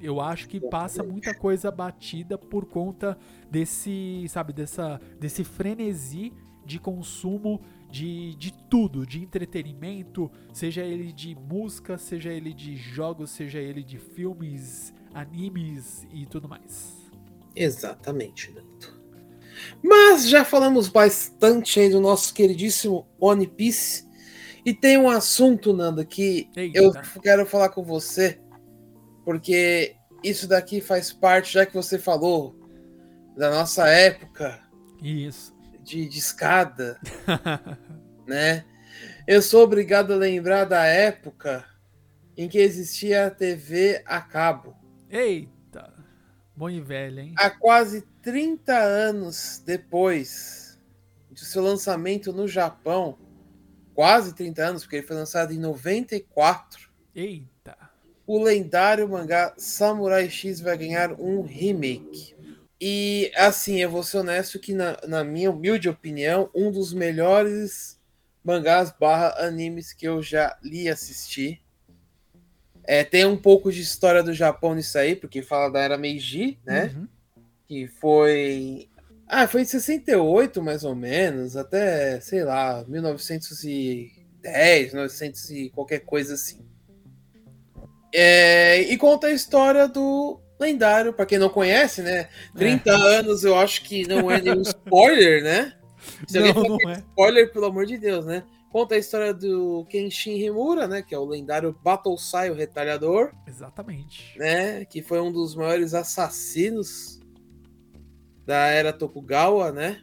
[0.00, 3.16] Eu acho que passa muita coisa batida por conta
[3.50, 6.32] desse, sabe, dessa, desse frenesi
[6.64, 13.30] de consumo de, de tudo, de entretenimento, seja ele de música, seja ele de jogos,
[13.30, 17.10] seja ele de filmes, animes e tudo mais.
[17.54, 19.01] Exatamente, Nando.
[19.82, 24.06] Mas já falamos bastante aí do nosso queridíssimo One Piece.
[24.64, 26.78] E tem um assunto, Nando, que Eita.
[26.78, 28.40] eu quero falar com você.
[29.24, 32.56] Porque isso daqui faz parte, já que você falou
[33.36, 34.60] da nossa época
[35.02, 35.54] Isso.
[35.82, 36.98] de, de escada,
[38.26, 38.64] né?
[39.26, 41.64] Eu sou obrigado a lembrar da época
[42.36, 44.76] em que existia a TV a cabo.
[45.10, 45.51] Eita.
[46.54, 47.34] Bom e velho, hein?
[47.36, 50.78] Há quase 30 anos depois
[51.30, 53.18] do seu lançamento no Japão,
[53.94, 57.76] quase 30 anos, porque ele foi lançado em 94, Eita.
[58.26, 62.36] o lendário mangá Samurai X vai ganhar um remake.
[62.80, 67.98] E assim, eu vou ser honesto que na, na minha humilde opinião, um dos melhores
[68.44, 71.62] mangás barra animes que eu já li e assisti.
[72.84, 76.58] É, tem um pouco de história do Japão nisso aí, porque fala da era Meiji,
[76.64, 76.92] né?
[76.96, 77.06] Uhum.
[77.68, 78.88] que foi.
[79.26, 86.34] Ah, foi em 68, mais ou menos, até, sei lá, 1910, 900 e qualquer coisa
[86.34, 86.60] assim.
[88.14, 92.28] É, e conta a história do lendário, pra quem não conhece, né?
[92.54, 95.72] 30 anos eu acho que não é nenhum spoiler, né?
[96.26, 96.98] Se alguém Não, é é.
[96.98, 98.42] spoiler, pelo amor de Deus, né?
[98.72, 101.02] Conta a história do Kenshin Himura, né?
[101.02, 104.38] Que é o lendário Battle Sai, o retalhador Exatamente.
[104.38, 104.86] né?
[104.86, 107.20] Que foi um dos maiores assassinos
[108.46, 110.02] da era Tokugawa, né?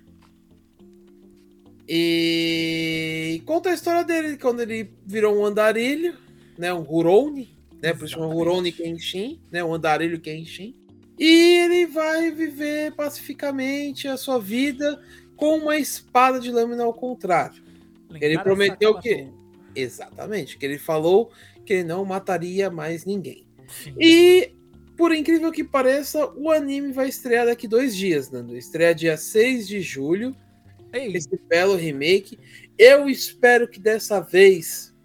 [1.87, 6.15] E conta a história dele quando ele virou um andarilho,
[6.55, 6.71] né?
[6.71, 7.91] Um Huroni, né?
[7.91, 8.47] Por isso chama Exatamente.
[8.47, 9.63] Huroni Kenshin, né?
[9.63, 10.75] Um andarilho Kenshin.
[11.17, 15.01] E ele vai viver pacificamente a sua vida
[15.35, 17.67] com uma espada de lâmina ao contrário.
[18.09, 19.27] Lendária prometeu que-.
[19.75, 21.31] Exatamente, que ele falou
[21.65, 23.45] que ele não mataria mais ninguém.
[23.67, 23.93] Sim.
[23.99, 24.55] E,
[24.97, 28.57] por incrível que pareça, o anime vai estrear daqui dois dias, Nando.
[28.57, 30.35] Estreia dia 6 de julho,
[30.91, 32.39] Ei, esse belo remake.
[32.77, 34.95] Eu espero que dessa vez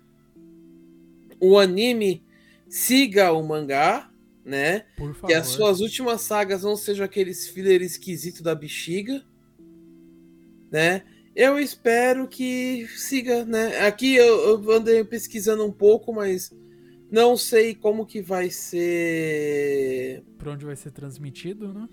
[1.39, 2.25] o anime
[2.69, 4.11] siga o mangá,
[4.45, 4.87] né?
[5.27, 9.23] Que as suas últimas sagas não sejam aqueles filler esquisito da bexiga,
[10.71, 11.05] né?
[11.35, 13.87] Eu espero que siga, né?
[13.87, 16.53] Aqui eu, eu andei pesquisando um pouco, mas
[17.11, 20.23] não sei como que vai ser.
[20.39, 21.89] Por onde vai ser transmitido, né?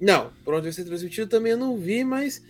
[0.00, 2.42] Não, por onde vai ser transmitido também eu não vi, mas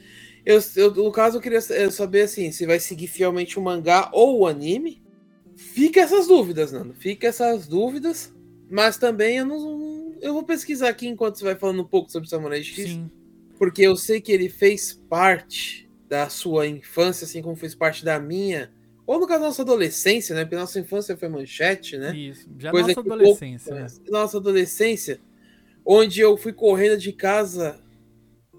[0.45, 4.41] eu, eu- no caso eu queria saber assim, se vai seguir fielmente o mangá ou
[4.41, 5.03] o anime.
[5.57, 6.95] Fica essas dúvidas, Nando.
[6.95, 8.35] Fica essas dúvidas,
[8.69, 10.15] mas também eu não.
[10.21, 12.91] Eu vou pesquisar aqui enquanto você vai falando um pouco sobre Samurai X.
[12.91, 13.11] Sim.
[13.57, 15.84] Porque eu sei que ele fez parte
[16.15, 18.71] da sua infância, assim como fez parte da minha.
[19.05, 20.45] Ou no caso da nossa adolescência, né?
[20.45, 22.17] Porque nossa infância foi manchete, né?
[22.17, 22.49] Isso.
[22.57, 23.87] Já Coisa nossa adolescência, né?
[24.09, 25.21] Nossa adolescência,
[25.85, 27.81] onde eu fui correndo de casa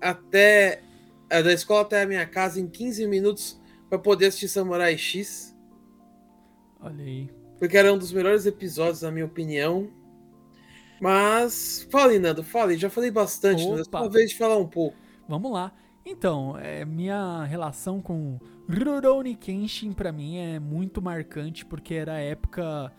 [0.02, 0.82] até.
[1.30, 3.58] eh, da escola até a minha casa em 15 minutos
[3.90, 5.56] para poder assistir Samurai X.
[6.82, 7.30] Olha aí.
[7.58, 9.90] Porque era um dos melhores episódios, na minha opinião.
[11.00, 11.88] Mas.
[11.90, 12.78] Fale, Nando, fale.
[12.78, 13.80] Já falei bastante, Nando.
[13.80, 14.00] É Opa.
[14.00, 14.98] só uma vez de falar um pouco.
[15.28, 15.74] Vamos lá.
[16.06, 18.40] Então, é, minha relação com
[18.70, 22.94] Rurouni Kenshin pra mim é muito marcante porque era a época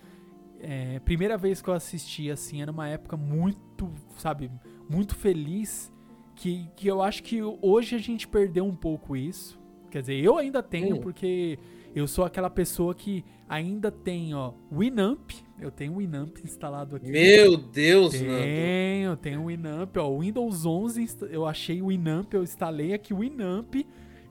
[0.61, 4.51] é, primeira vez que eu assisti assim, era uma época muito, sabe,
[4.89, 5.93] muito feliz
[6.35, 9.59] que, que eu acho que hoje a gente perdeu um pouco isso.
[9.91, 11.01] Quer dizer, eu ainda tenho Hum.
[11.01, 11.59] porque
[11.97, 17.11] eu sou aquela pessoa que ainda tem, ó, Winamp, eu tenho o Winamp instalado aqui.
[17.11, 18.27] Meu Deus, Nando.
[18.27, 20.11] Tenho, tenho o Winamp, ó.
[20.11, 23.87] O Windows 11, insta- eu achei o Winamp, eu instalei aqui o Winamp e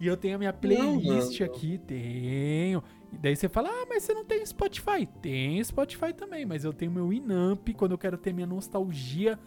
[0.08, 1.52] eu tenho a minha playlist Nando.
[1.52, 1.78] aqui.
[1.80, 2.84] Tenho.
[3.12, 5.08] E daí você fala, ah, mas você não tem Spotify?
[5.22, 9.40] Tem Spotify também, mas eu tenho meu Winamp quando eu quero ter minha nostalgia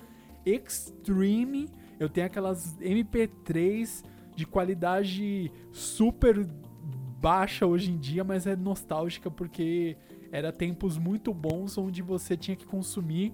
[0.44, 1.68] extreme.
[2.00, 4.02] Eu tenho aquelas MP3
[4.35, 6.46] de qualidade super
[7.20, 9.96] baixa hoje em dia, mas é nostálgica porque
[10.31, 13.33] era tempos muito bons onde você tinha que consumir.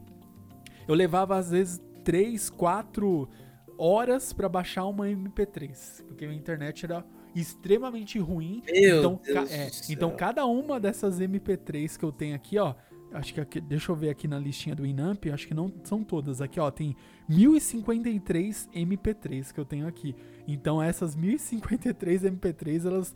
[0.88, 3.28] Eu levava às vezes 3, 4
[3.76, 8.62] horas pra baixar uma MP3, porque a internet era extremamente ruim.
[8.70, 12.74] Meu então, ca- é, então cada uma dessas MP3 que eu tenho aqui, ó,
[13.12, 16.04] acho que aqui, deixa eu ver aqui na listinha do Inamp, acho que não são
[16.04, 16.40] todas.
[16.40, 16.94] Aqui, ó, tem
[17.28, 20.14] 1053 MP3 que eu tenho aqui.
[20.46, 23.14] Então essas 1053 MP3, elas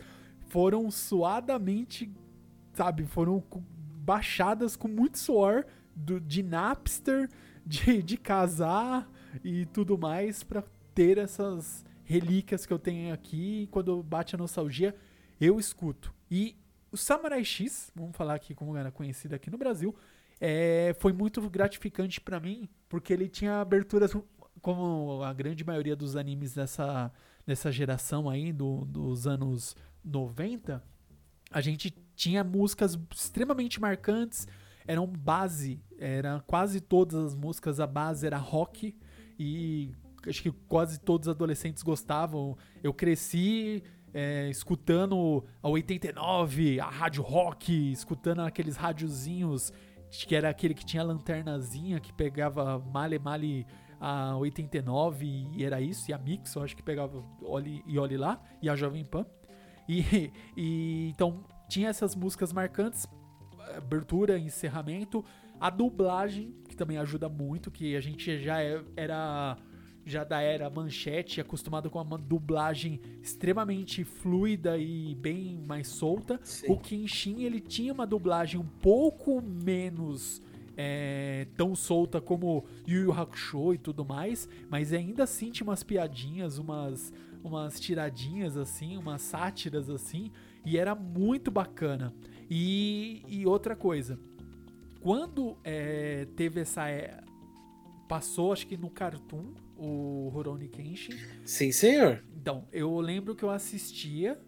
[0.49, 2.11] foram suadamente,
[2.73, 3.43] sabe, foram
[4.05, 7.29] baixadas com muito suor do, de Napster,
[7.67, 9.11] de, de casar
[9.45, 10.63] e tudo mais pra
[10.95, 13.69] ter essas relíquias que eu tenho aqui.
[13.71, 14.95] Quando bate a nostalgia,
[15.41, 16.15] eu escuto.
[16.31, 16.57] E
[16.91, 19.95] o Samurai X, vamos falar aqui como era conhecido aqui no Brasil,
[20.41, 24.17] é, foi muito gratificante pra mim, porque ele tinha aberturas
[24.63, 27.13] como a grande maioria dos animes dessa,
[27.47, 29.77] dessa geração aí, do- dos anos
[30.09, 30.83] 90,
[31.51, 34.47] a gente tinha músicas extremamente marcantes.
[34.87, 38.97] eram base, era quase todas as músicas, a base era rock
[39.39, 39.93] e
[40.27, 42.57] acho que quase todos os adolescentes gostavam.
[42.83, 43.83] Eu cresci
[44.13, 49.73] é, escutando a 89, a rádio rock, escutando aqueles rádiozinhos
[50.11, 53.67] que era aquele que tinha lanternazinha que pegava male male
[54.01, 58.17] a 89 e era isso, e a Mix, eu acho que pegava olhe, e olhe
[58.17, 59.27] lá, e a Jovem Pan.
[59.89, 63.07] E, e então tinha essas músicas marcantes,
[63.77, 65.25] abertura, encerramento,
[65.61, 69.57] a dublagem, que também ajuda muito, que a gente já é, era
[70.09, 76.41] já da era manchete, acostumado com uma dublagem extremamente fluida e bem mais solta.
[76.43, 76.73] Sim.
[76.73, 80.41] O Kenshin, ele tinha uma dublagem um pouco menos
[80.81, 85.83] é, tão solta como Yu Yu Hakusho e tudo mais, mas ainda assim tinha umas
[85.83, 87.13] piadinhas, umas,
[87.43, 90.31] umas tiradinhas assim, umas sátiras assim,
[90.65, 92.15] e era muito bacana.
[92.51, 94.19] E, e outra coisa,
[95.01, 96.89] quando é, teve essa.
[96.89, 97.23] É,
[98.09, 101.13] passou, acho que no Cartoon, o Rurouni Kenshin.
[101.45, 102.25] Sim, senhor.
[102.35, 104.41] Então, eu lembro que eu assistia.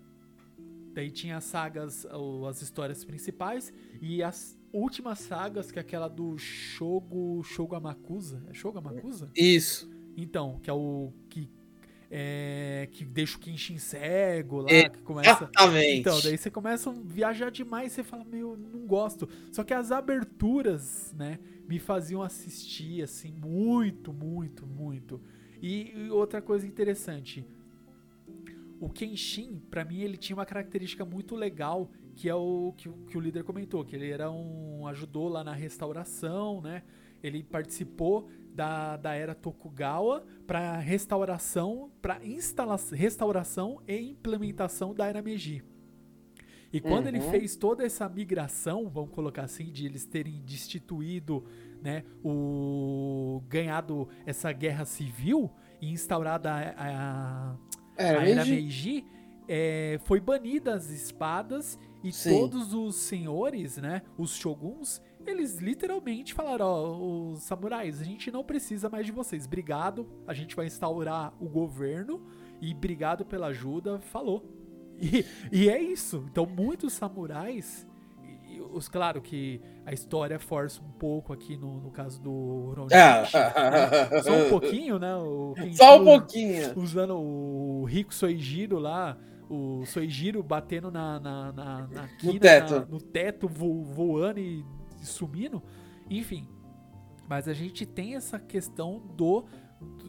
[0.93, 2.05] Daí tinha as sagas,
[2.49, 3.73] as histórias principais.
[4.01, 8.43] E as últimas sagas, que é aquela do Shogo, Shogo Amakusa.
[8.49, 9.31] É Shogo Amakusa?
[9.37, 9.89] Isso.
[10.17, 11.49] Então, que é o que
[12.11, 15.45] é, que deixa o Kenshin cego lá, que começa.
[15.45, 16.01] Exatamente.
[16.01, 19.29] Então, daí você começa a viajar demais, você fala, meu, não gosto.
[19.53, 21.39] Só que as aberturas, né,
[21.69, 25.21] me faziam assistir, assim, muito, muito, muito.
[25.63, 27.45] E, e outra coisa interessante,
[28.81, 33.17] o Kenshin, para mim, ele tinha uma característica muito legal, que é o que, que
[33.17, 34.87] o líder comentou, que ele era um.
[34.89, 36.83] ajudou lá na restauração, né?
[37.23, 38.29] Ele participou
[38.61, 42.21] da, da era Tokugawa para restauração, para
[42.93, 45.65] restauração e implementação da era Meiji.
[46.71, 47.09] E quando uhum.
[47.09, 51.43] ele fez toda essa migração, vamos colocar assim, de eles terem destituído,
[51.83, 55.51] né, o ganhado essa guerra civil
[55.81, 57.57] e instaurado a, a,
[57.97, 59.07] a era Meiji,
[59.49, 62.39] é, foi banida as espadas e Sim.
[62.39, 68.45] todos os senhores, né, os shoguns, eles literalmente falaram: ó, os samurais, a gente não
[68.45, 69.47] precisa mais de vocês.
[69.47, 72.23] Obrigado, a gente vai instaurar o governo
[72.61, 74.01] e obrigado pela ajuda.
[74.01, 74.45] Falou.
[75.01, 76.25] E, e é isso.
[76.31, 77.87] Então, muitos samurais.
[78.49, 82.89] E, os, claro que a história força um pouco aqui no, no caso do Ron
[82.93, 83.23] ah.
[83.71, 84.23] né?
[84.23, 85.15] Só um pouquinho, né?
[85.17, 86.79] O, Só um pouquinho.
[86.79, 89.17] Usando o Rico Soijiro lá
[89.51, 94.39] o Soijiro batendo na, na, na, na quina, no teto, na, no teto vo, voando
[94.39, 94.65] e
[95.07, 95.63] sumindo.
[96.09, 96.49] Enfim.
[97.29, 99.45] Mas a gente tem essa questão do,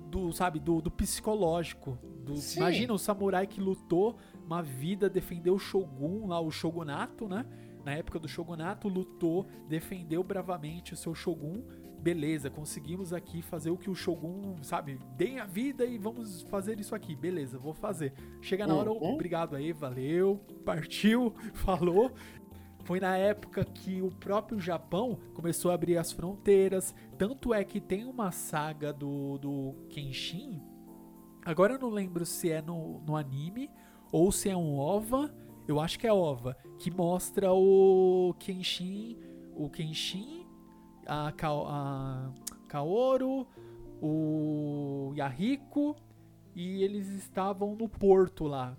[0.09, 1.97] do, sabe, do, do psicológico.
[2.25, 7.45] Do, imagina o samurai que lutou uma vida, defendeu o Shogun, lá o Shogunato, né?
[7.85, 11.63] Na época do Shogunato, lutou, defendeu bravamente o seu Shogun.
[11.99, 14.99] Beleza, conseguimos aqui fazer o que o Shogun, sabe?
[15.15, 17.15] Deem a vida e vamos fazer isso aqui.
[17.15, 18.13] Beleza, vou fazer.
[18.41, 19.13] Chega na hora, uhum.
[19.13, 22.11] obrigado aí, valeu, partiu, falou.
[22.83, 26.95] Foi na época que o próprio Japão começou a abrir as fronteiras.
[27.17, 30.61] Tanto é que tem uma saga do, do Kenshin.
[31.45, 33.69] Agora eu não lembro se é no, no anime
[34.11, 35.33] ou se é um OVA.
[35.67, 36.57] Eu acho que é OVA.
[36.79, 39.17] Que mostra o Kenshin.
[39.55, 40.45] O Kenshin.
[41.05, 42.31] A, Ka, a
[42.67, 43.47] Kaoru.
[44.01, 45.95] O Yahiko.
[46.55, 48.75] E eles estavam no porto lá.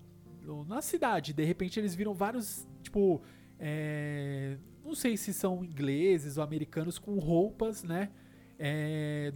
[0.66, 1.32] Na cidade.
[1.32, 2.66] De repente eles viram vários.
[2.82, 3.22] Tipo
[3.64, 8.08] é, não sei se são ingleses ou americanos com roupas, né?
[8.58, 9.32] É,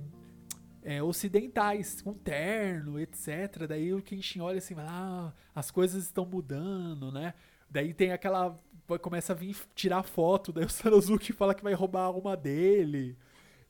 [0.82, 3.66] é, ocidentais, com terno, etc.
[3.68, 7.34] Daí o Kenshin olha assim, ah, as coisas estão mudando, né?
[7.70, 8.58] Daí tem aquela.
[9.00, 13.16] Começa a vir tirar foto, daí o Sanosuke fala que vai roubar a alma dele.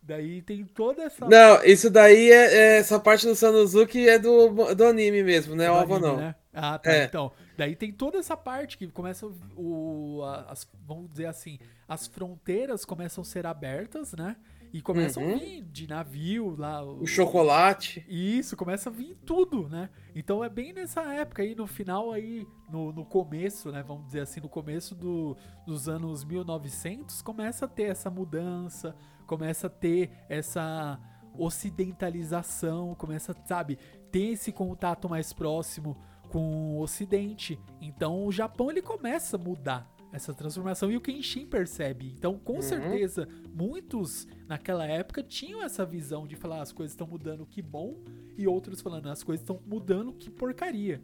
[0.02, 1.26] Daí tem toda essa.
[1.26, 5.66] Não, isso daí é, é essa parte do Sanosuke é do, do anime mesmo, né?
[5.66, 6.16] É OVA não.
[6.16, 6.34] Né?
[6.54, 6.92] Ah, tá.
[6.92, 7.04] É.
[7.04, 9.26] Então, daí tem toda essa parte que começa
[9.56, 10.22] o.
[10.48, 14.36] As, vamos dizer assim, as fronteiras começam a ser abertas, né?
[14.72, 15.36] E começam uhum.
[15.36, 16.84] a vir de navio lá.
[16.84, 18.04] O, o, chocolate.
[18.08, 19.88] Isso, começa a vir tudo, né?
[20.14, 23.82] Então é bem nessa época aí, no final aí, no, no começo, né?
[23.82, 25.36] Vamos dizer assim, no começo do,
[25.66, 28.94] dos anos 1900, começa a ter essa mudança,
[29.26, 31.00] começa a ter essa
[31.38, 33.78] ocidentalização, começa, sabe,
[34.10, 35.96] ter esse contato mais próximo
[36.36, 37.58] com o Ocidente.
[37.80, 42.14] Então o Japão ele começa a mudar essa transformação e o Kenshin percebe.
[42.16, 42.62] Então, com uhum.
[42.62, 47.96] certeza, muitos naquela época tinham essa visão de falar as coisas estão mudando, que bom,
[48.36, 51.00] e outros falando as coisas estão mudando, que porcaria.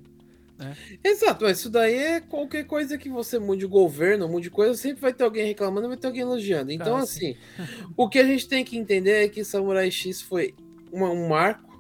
[0.59, 0.77] né?
[1.03, 5.15] Exato, isso daí é qualquer coisa que você mude o governo, mude coisa, sempre vai
[5.15, 6.71] ter alguém reclamando, vai ter alguém elogiando.
[6.73, 7.37] Então, Ah, assim,
[7.97, 10.55] o que a gente tem que entender é que Samurai X foi
[10.93, 11.72] uma- um marco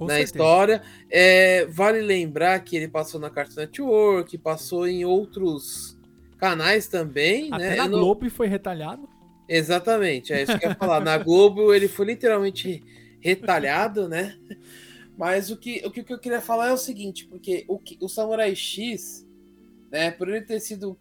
[0.00, 0.32] Com na certeza.
[0.32, 0.82] história.
[1.10, 5.96] É, vale lembrar que ele passou na Cartoon Network, passou em outros
[6.38, 7.76] canais também, Até né?
[7.76, 9.08] na Eu não- Globo foi retalhado.
[9.48, 11.00] Exatamente, é isso que eu ia falar.
[11.00, 12.82] Na Globo ele foi literalmente
[13.20, 14.36] retalhado, né?
[15.18, 18.54] Mas o que, o que eu queria falar é o seguinte, porque o, o Samurai
[18.54, 19.26] X,
[19.92, 20.96] né, por ele ter sido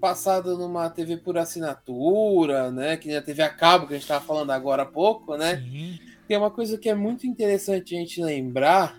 [0.00, 4.04] passado numa TV por assinatura, né, que nem a TV a cabo que a gente
[4.04, 5.56] estava falando agora há pouco, né?
[5.56, 5.98] Sim.
[6.26, 8.98] Tem uma coisa que é muito interessante a gente lembrar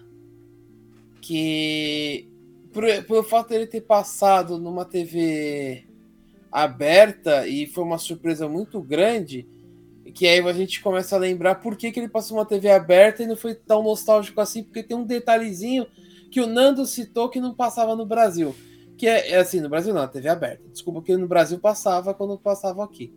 [1.22, 2.30] que
[3.08, 5.86] pelo fato dele ter passado numa TV
[6.52, 9.48] aberta e foi uma surpresa muito grande,
[10.14, 13.24] que aí a gente começa a lembrar por que, que ele passou uma TV aberta
[13.24, 15.88] e não foi tão nostálgico assim, porque tem um detalhezinho
[16.30, 18.56] que o Nando citou que não passava no Brasil.
[18.98, 20.64] Que é, é assim, no Brasil não, TV aberta.
[20.72, 23.14] Desculpa que no Brasil passava quando passava aqui.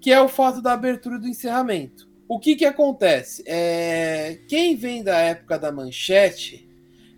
[0.00, 2.08] Que é o fato da abertura do encerramento.
[2.26, 3.42] O que que acontece?
[3.46, 6.68] É, quem vem da época da manchete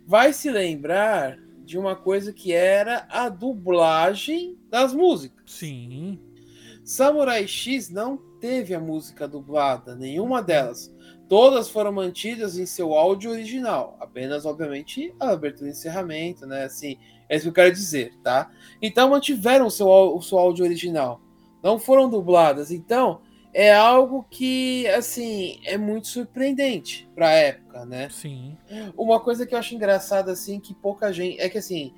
[0.07, 5.45] vai se lembrar de uma coisa que era a dublagem das músicas.
[5.47, 6.19] Sim.
[6.85, 10.95] Samurai X não teve a música dublada, nenhuma delas.
[11.29, 16.65] Todas foram mantidas em seu áudio original, apenas, obviamente, a abertura e encerramento, né?
[16.65, 16.97] Assim,
[17.29, 18.49] é isso que eu quero dizer, tá?
[18.81, 21.21] Então mantiveram o seu, o seu áudio original,
[21.61, 22.71] não foram dubladas.
[22.71, 23.21] Então
[23.59, 28.11] é algo que, assim, é muito surpreendente para a época, né?
[28.11, 28.55] Sim.
[28.95, 31.41] Uma coisa que eu acho engraçada, assim, que pouca gente.
[31.41, 31.95] É que assim.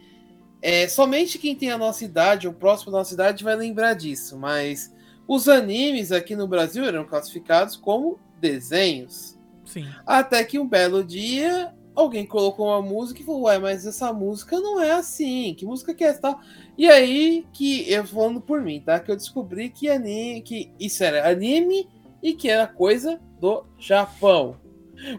[0.63, 4.39] É, somente quem tem a nossa idade, ou próximo da nossa idade, vai lembrar disso.
[4.39, 4.95] Mas
[5.27, 9.37] os animes aqui no Brasil eram classificados como desenhos.
[9.65, 9.89] Sim.
[10.07, 14.61] Até que um belo dia alguém colocou uma música e falou: Ué, mas essa música
[14.61, 15.55] não é assim.
[15.55, 16.39] Que música que é essa?
[16.79, 18.99] Tal?" E aí que eu falando por mim, tá?
[19.01, 21.89] Que eu descobri que anime, que isso era anime
[22.23, 24.57] e que era coisa do Japão.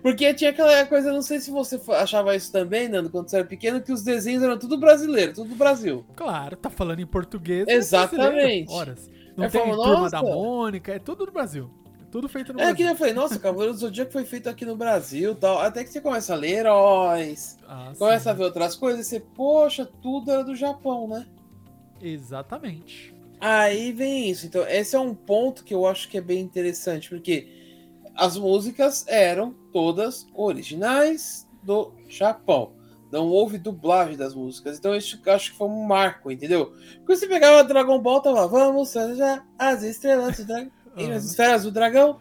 [0.02, 3.46] Porque tinha aquela coisa, não sei se você achava isso também, Nando, quando você era
[3.46, 6.06] pequeno, que os desenhos eram tudo brasileiro, tudo do Brasil.
[6.18, 7.66] Claro, tá falando em português.
[7.68, 8.70] é Exatamente.
[8.72, 9.10] Horas.
[9.38, 10.10] Não Eu tem falo, turma nossa.
[10.12, 11.70] da Mônica, é tudo do Brasil.
[12.12, 12.88] Tudo feito no É que Brasil.
[12.88, 15.60] eu falei, nossa, Cavaleiro do Zodíaco foi feito aqui no Brasil tal.
[15.60, 18.30] Até que você começa a ler heróis, Ah, começa sim.
[18.32, 21.26] a ver outras coisas, e você, poxa, tudo era do Japão, né?
[22.02, 23.14] Exatamente.
[23.40, 24.46] Aí vem isso.
[24.46, 27.48] Então, esse é um ponto que eu acho que é bem interessante, porque
[28.16, 32.74] as músicas eram todas originais do Japão.
[33.12, 34.78] Não houve dublagem das músicas.
[34.78, 36.74] Então, isso eu acho que foi um marco, entendeu?
[36.98, 40.72] Porque você pegava Dragon Ball, tava, vamos já as estrelas do dragão.
[40.96, 42.20] As esferas do dragão.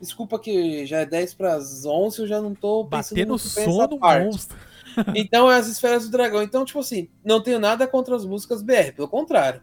[0.00, 3.38] Desculpa que já é 10 para as 11, eu já não tô pensando Bater no
[3.38, 4.56] sono monstro.
[5.14, 6.42] Então é as esferas do dragão.
[6.42, 9.62] Então, tipo assim, não tenho nada contra as músicas BR, pelo contrário.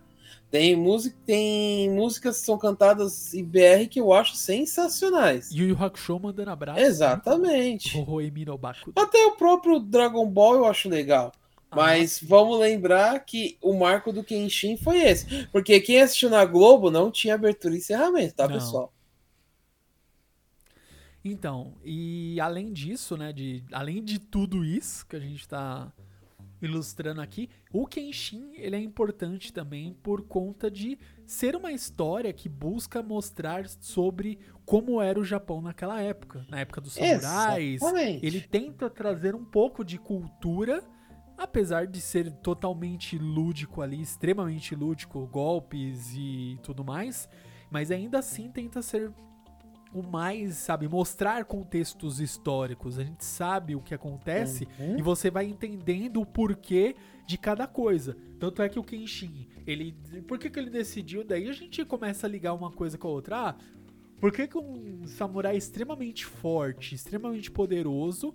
[0.49, 5.51] Tem, música, tem músicas que são cantadas em BR que eu acho sensacionais.
[5.51, 6.79] Yu Yu Hakusho mandando abraço.
[6.79, 7.97] Exatamente.
[8.95, 11.33] Até o próprio Dragon Ball eu acho legal.
[11.69, 15.47] Ah, Mas vamos lembrar que o marco do Kenshin foi esse.
[15.51, 18.53] Porque quem assistiu na Globo não tinha abertura e encerramento, tá, Não.
[18.53, 18.93] pessoal?
[21.31, 25.91] Então, e além disso, né, de, além de tudo isso que a gente tá
[26.61, 32.49] ilustrando aqui, o Kenshin, ele é importante também por conta de ser uma história que
[32.49, 37.81] busca mostrar sobre como era o Japão naquela época, na época dos samurais.
[37.81, 38.25] Exatamente.
[38.25, 40.83] Ele tenta trazer um pouco de cultura,
[41.37, 47.29] apesar de ser totalmente lúdico ali, extremamente lúdico, golpes e tudo mais,
[47.69, 49.11] mas ainda assim tenta ser
[49.93, 52.99] o mais, sabe, mostrar contextos históricos.
[52.99, 54.97] A gente sabe o que acontece Uhum.
[54.99, 58.15] e você vai entendendo o porquê de cada coisa.
[58.39, 59.93] Tanto é que o Kenshin, ele.
[60.27, 61.23] Por que, que ele decidiu?
[61.23, 63.37] Daí a gente começa a ligar uma coisa com a outra.
[63.49, 63.55] Ah,
[64.19, 68.33] por que, que um samurai extremamente forte, extremamente poderoso,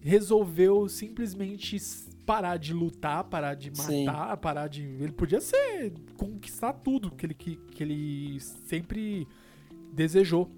[0.00, 1.76] resolveu simplesmente
[2.24, 4.04] parar de lutar, parar de Sim.
[4.04, 4.82] matar, parar de.
[4.82, 5.92] Ele podia ser.
[6.16, 9.26] conquistar tudo que ele, que, que ele sempre
[9.92, 10.50] desejou.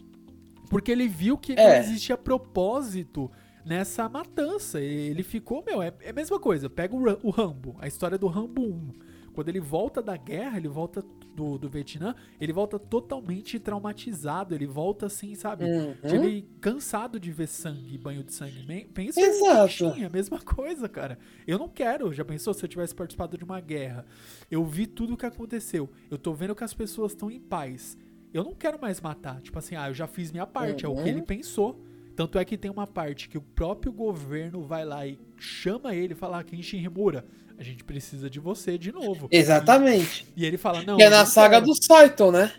[0.70, 1.80] Porque ele viu que não É.
[1.80, 3.30] existia propósito
[3.66, 4.80] nessa matança.
[4.80, 6.70] Ele ficou, meu, é, é a mesma coisa.
[6.70, 8.90] Pega o, o Rambo, a história do Rambo 1.
[9.34, 11.04] Quando ele volta da guerra, ele volta
[11.34, 14.54] do, do Vietnã, ele volta totalmente traumatizado.
[14.54, 15.64] Ele volta assim, sabe?
[15.64, 15.94] Uhum.
[16.02, 18.64] Ele cansado de ver sangue, banho de sangue.
[18.94, 19.86] Pensa Exato.
[20.00, 21.18] é a mesma coisa, cara.
[21.46, 22.12] Eu não quero.
[22.12, 24.04] Já pensou se eu tivesse participado de uma guerra?
[24.50, 25.88] Eu vi tudo o que aconteceu.
[26.10, 27.96] Eu tô vendo que as pessoas estão em paz.
[28.32, 29.40] Eu não quero mais matar.
[29.40, 30.84] Tipo assim, ah, eu já fiz minha parte.
[30.84, 31.02] É o Uhum.
[31.02, 31.80] que ele pensou.
[32.16, 36.12] Tanto é que tem uma parte que o próprio governo vai lá e chama ele
[36.12, 37.24] e fala: ah, Kenshin Himura,
[37.58, 39.26] a gente precisa de você de novo.
[39.30, 40.26] Exatamente.
[40.36, 40.96] E, e ele fala: não.
[40.96, 41.66] Que é na saga quero.
[41.66, 42.52] do Saito, né?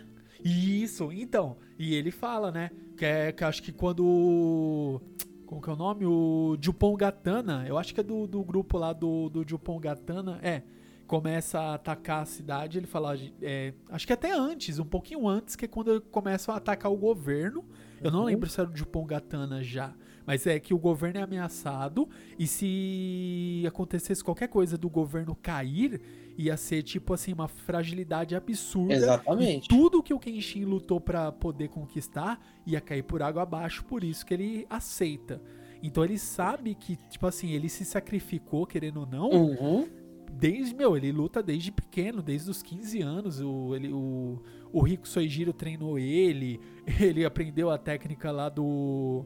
[0.44, 1.56] Isso, então.
[1.78, 2.70] E ele fala, né?
[2.96, 5.00] Que é que acho que quando.
[5.46, 6.06] Como que é o nome?
[6.06, 7.64] O Jupon Gatana.
[7.68, 10.40] Eu acho que é do, do grupo lá do, do Jupon Gatana.
[10.42, 10.62] É
[11.06, 15.56] começa a atacar a cidade, ele fala, é, acho que até antes, um pouquinho antes,
[15.56, 17.64] que é quando começam a atacar o governo.
[18.00, 18.26] Eu não uhum.
[18.26, 19.94] lembro se era o Jupongatana já,
[20.26, 26.00] mas é que o governo é ameaçado e se acontecesse qualquer coisa do governo cair,
[26.36, 28.94] ia ser tipo assim uma fragilidade absurda.
[28.94, 29.66] Exatamente.
[29.66, 34.02] E tudo que o Kenshin lutou para poder conquistar ia cair por água abaixo, por
[34.02, 35.40] isso que ele aceita.
[35.82, 40.01] Então ele sabe que, tipo assim, ele se sacrificou, querendo ou não, uhum
[40.32, 43.40] desde, meu, ele luta desde pequeno, desde os 15 anos.
[43.40, 44.40] O, ele, o,
[44.72, 46.60] o Rico Soijiro treinou ele,
[47.00, 49.24] ele aprendeu a técnica lá do.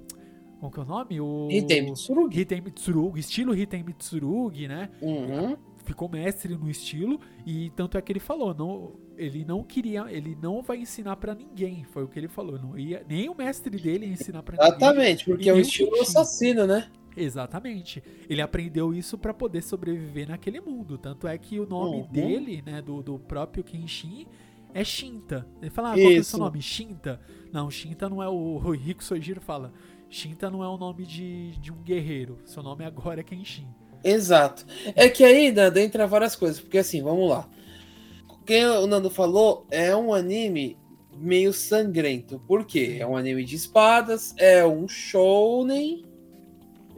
[0.58, 1.20] Como que é o nome?
[1.20, 2.40] O Hiten Mitsurugi.
[2.40, 4.90] Hiten Mitsurugi, estilo Hiten Mitsurugi, né?
[5.00, 5.56] Uhum.
[5.84, 10.36] Ficou mestre no estilo e tanto é que ele falou, não, ele não queria, ele
[10.42, 13.78] não vai ensinar para ninguém, foi o que ele falou, não ia nem o mestre
[13.78, 14.68] dele ensinar para ninguém.
[14.68, 16.90] Exatamente, porque é o estilo assassino, né?
[17.16, 18.02] Exatamente.
[18.28, 20.98] Ele aprendeu isso para poder sobreviver naquele mundo.
[20.98, 22.08] Tanto é que o nome uhum.
[22.08, 24.26] dele, né, do, do próprio Kenshin,
[24.74, 25.46] é Shinta.
[25.62, 26.60] Ele fala, ah, qual é o seu nome?
[26.60, 27.20] Shinta?
[27.50, 28.60] Não, Shinta não é o.
[28.66, 29.72] O Rico Sojiro fala.
[30.10, 32.38] Shinta não é o nome de, de um guerreiro.
[32.44, 33.66] Seu nome agora é Kenshin.
[34.04, 34.64] Exato.
[34.94, 36.60] É que aí, Nando, entra várias coisas.
[36.60, 37.48] Porque assim, vamos lá.
[38.44, 40.78] Quem o Nando falou é um anime
[41.18, 42.40] meio sangrento.
[42.46, 42.98] Por quê?
[43.00, 46.04] É um anime de espadas, é um shounen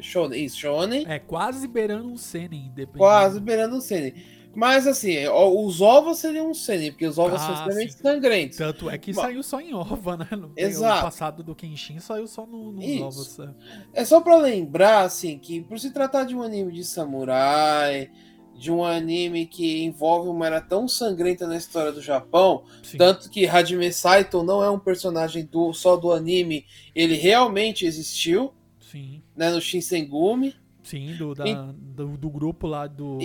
[0.01, 1.05] Shonen, isso, Shonen.
[1.09, 2.73] É, quase beirando um Senen.
[2.97, 4.15] Quase beirando um Senen.
[4.55, 8.03] Mas assim, os ovos seriam um Senen, porque os ovos ah, são extremamente sim.
[8.03, 8.59] sangrentos.
[8.59, 9.25] Tanto é que Mas...
[9.25, 10.29] saiu só em ova, né?
[10.33, 11.03] No Exato.
[11.03, 13.05] passado do Kenshin saiu só no, nos isso.
[13.05, 13.39] ovos.
[13.39, 14.01] É.
[14.01, 18.11] é só pra lembrar, assim, que por se tratar de um anime de samurai,
[18.59, 22.99] de um anime que envolve uma era tão sangrenta na história do Japão, Sim.
[22.99, 28.53] tanto que Hajime Saito não é um personagem do, só do anime, ele realmente existiu.
[28.91, 29.23] Sim.
[29.37, 30.55] Né, no Shinsengumi.
[30.83, 31.55] Sim, do, da, e...
[31.55, 33.19] do, do, grupo lá do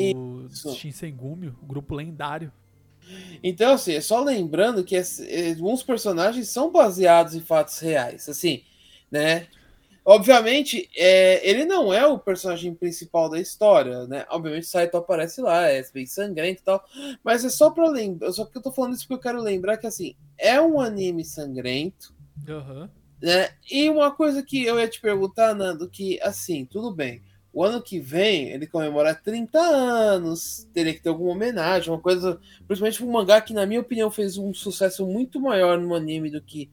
[0.49, 0.73] Isso.
[0.75, 2.51] Shinsengumi, o grupo lendário.
[3.41, 4.95] Então, assim, é só lembrando que
[5.49, 8.63] alguns personagens são baseados em fatos reais, assim,
[9.11, 9.47] né?
[10.05, 14.25] Obviamente, é, ele não é o personagem principal da história, né?
[14.29, 16.83] Obviamente, Saito aparece lá, é bem sangrento e tal,
[17.23, 19.77] mas é só pra lembrar, só que eu tô falando isso porque eu quero lembrar
[19.77, 22.13] que, assim, é um anime sangrento,
[22.47, 22.89] uhum.
[23.23, 23.51] Né?
[23.71, 27.21] E uma coisa que eu ia te perguntar, Nando, que assim, tudo bem.
[27.53, 32.37] O ano que vem ele comemora 30 anos, teria que ter alguma homenagem, uma coisa.
[32.67, 36.41] Principalmente um mangá que, na minha opinião, fez um sucesso muito maior no anime do
[36.41, 36.69] que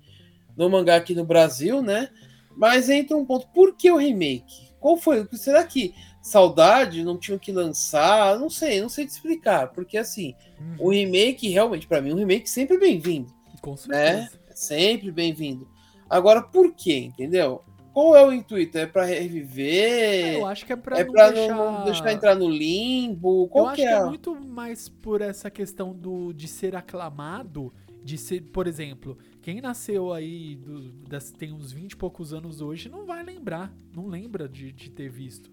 [0.57, 2.09] no mangá aqui no Brasil, né?
[2.57, 4.73] Mas entra um ponto, por que o remake?
[4.81, 5.25] Qual foi?
[5.35, 8.37] Será que saudade não tinha que lançar?
[8.41, 10.77] Não sei, não sei te explicar, porque assim, uhum.
[10.81, 13.33] o remake realmente para mim, um remake sempre bem-vindo.
[13.61, 13.77] Com né?
[13.77, 14.17] certeza.
[14.17, 14.31] Né?
[14.53, 15.69] Sempre bem-vindo.
[16.11, 16.97] Agora, por quê?
[16.97, 17.63] Entendeu?
[17.93, 18.79] Qual é o intuito?
[18.79, 20.35] É para reviver?
[20.35, 21.55] Eu acho que é para é não, deixar...
[21.55, 23.49] não deixar entrar no limbo.
[23.49, 23.97] Qual Eu que acho é?
[23.97, 29.19] que é muito mais por essa questão do, de ser aclamado, de ser, por exemplo,
[29.43, 33.73] quem nasceu aí do, das, tem uns 20 e poucos anos hoje não vai lembrar,
[33.95, 35.51] não lembra de, de ter visto.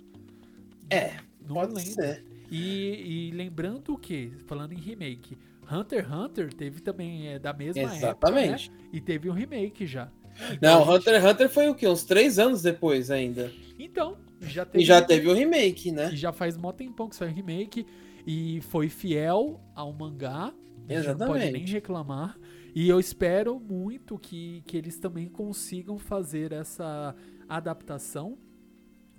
[0.90, 1.92] É, não pode lembra.
[1.92, 2.26] Ser.
[2.50, 4.32] E, e lembrando o que?
[4.46, 5.38] Falando em remake,
[5.70, 8.70] Hunter x Hunter teve também é, da mesma Exatamente.
[8.70, 8.90] época, né?
[8.94, 10.10] E teve um remake já.
[10.52, 11.88] Então, não, Hunter x Hunter foi o quê?
[11.88, 13.52] Uns três anos depois ainda.
[13.78, 14.84] Então, já teve.
[14.84, 16.12] E já teve o remake, né?
[16.14, 17.86] E já faz mó tempão que saiu o remake.
[18.26, 20.54] E foi fiel ao mangá.
[20.88, 21.20] Exatamente.
[21.20, 22.38] Não pode nem reclamar.
[22.76, 27.16] E eu espero muito que, que eles também consigam fazer essa
[27.48, 28.38] adaptação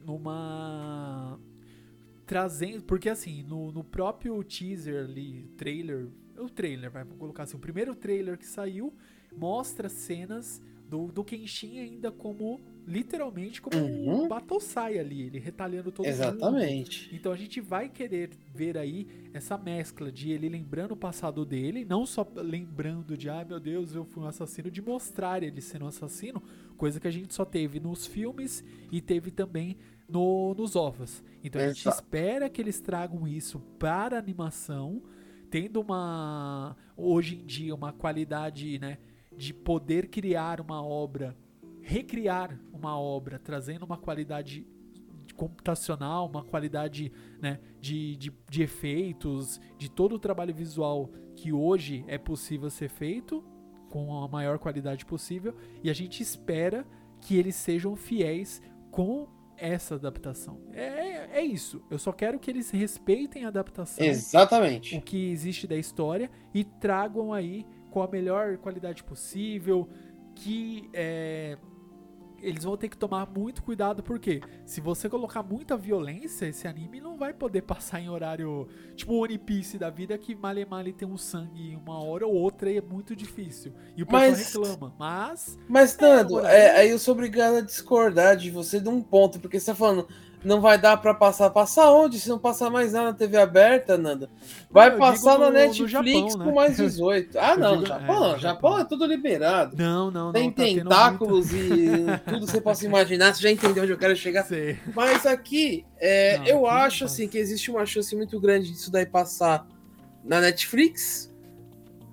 [0.04, 1.38] numa.
[2.26, 2.84] Trazendo.
[2.84, 6.08] Porque assim, no, no próprio teaser ali, trailer.
[6.38, 7.56] O trailer, vai, colocar assim.
[7.56, 8.94] O primeiro trailer que saiu
[9.36, 14.24] mostra cenas do, do Kenshin ainda como literalmente como uhum.
[14.24, 17.04] um Batosai ali, ele retalhando todo Exatamente.
[17.04, 17.16] mundo.
[17.16, 21.84] Então a gente vai querer ver aí essa mescla de ele lembrando o passado dele,
[21.84, 25.60] não só lembrando de, ai ah, meu Deus, eu fui um assassino, de mostrar ele
[25.60, 26.42] sendo um assassino,
[26.78, 29.76] coisa que a gente só teve nos filmes e teve também
[30.08, 31.22] no, nos ovos.
[31.44, 35.02] Então a gente espera que eles tragam isso para a animação,
[35.50, 38.98] tendo uma hoje em dia uma qualidade, né,
[39.38, 41.34] de poder criar uma obra,
[41.80, 44.66] recriar uma obra, trazendo uma qualidade
[45.36, 52.04] computacional, uma qualidade né, de, de, de efeitos, de todo o trabalho visual que hoje
[52.08, 53.44] é possível ser feito
[53.88, 56.84] com a maior qualidade possível e a gente espera
[57.20, 58.60] que eles sejam fiéis
[58.90, 60.60] com essa adaptação.
[60.72, 61.82] É, é isso.
[61.90, 64.96] Eu só quero que eles respeitem a adaptação, Exatamente.
[64.96, 67.64] o que existe da história e tragam aí
[67.98, 69.88] com a melhor qualidade possível.
[70.36, 71.58] Que é,
[72.40, 77.00] eles vão ter que tomar muito cuidado, porque se você colocar muita violência, esse anime
[77.00, 81.08] não vai poder passar em horário tipo One Piece da vida, que male male tem
[81.08, 83.72] um sangue uma hora ou outra e é muito difícil.
[83.96, 84.94] E o pessoal Mas- reclama.
[84.96, 89.02] Mas Mas, Nando, agora- é, aí eu sou obrigado a discordar de você de um
[89.02, 90.06] ponto, porque você tá falando,
[90.44, 91.50] não vai dar pra passar.
[91.50, 92.18] Passar onde?
[92.20, 94.28] Se não passar mais nada na TV aberta, Nando.
[94.70, 96.52] Vai eu passar na no- no Netflix Japão, com né?
[96.52, 97.38] mais 18.
[97.38, 98.32] Ah, não, digo- Japão, é, não.
[98.32, 98.78] no Japão Japão.
[98.78, 99.76] é tudo liberado.
[99.76, 100.50] não, não, Tem não.
[100.52, 101.88] tá tendo tentáculos e
[102.28, 104.44] tudo você possa imaginar, você já entendeu onde eu quero chegar.
[104.44, 104.78] Sei.
[104.94, 109.06] Mas aqui, é, Não, eu acho assim que existe uma chance muito grande disso daí
[109.06, 109.66] passar
[110.24, 111.32] na Netflix,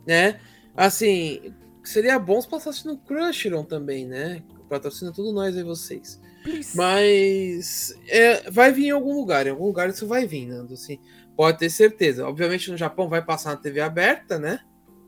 [0.08, 0.40] né?
[0.76, 1.54] Assim,
[1.84, 4.42] seria bom se passasse no Crunchyroll também, né?
[4.70, 6.20] Patrocina tudo nós aí vocês.
[6.46, 6.78] Please.
[6.78, 11.00] Mas é, vai vir em algum lugar, em algum lugar isso vai vir, Nando, assim.
[11.36, 12.26] Pode ter certeza.
[12.28, 14.60] Obviamente no Japão vai passar na TV aberta, né?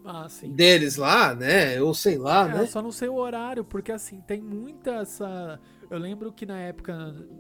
[0.04, 0.52] Ah, sim.
[0.52, 1.82] Deles lá, né?
[1.82, 2.62] Ou sei lá, É, né?
[2.64, 5.60] eu só não sei o horário, porque assim, tem muita essa.
[5.90, 6.94] Eu lembro que na época,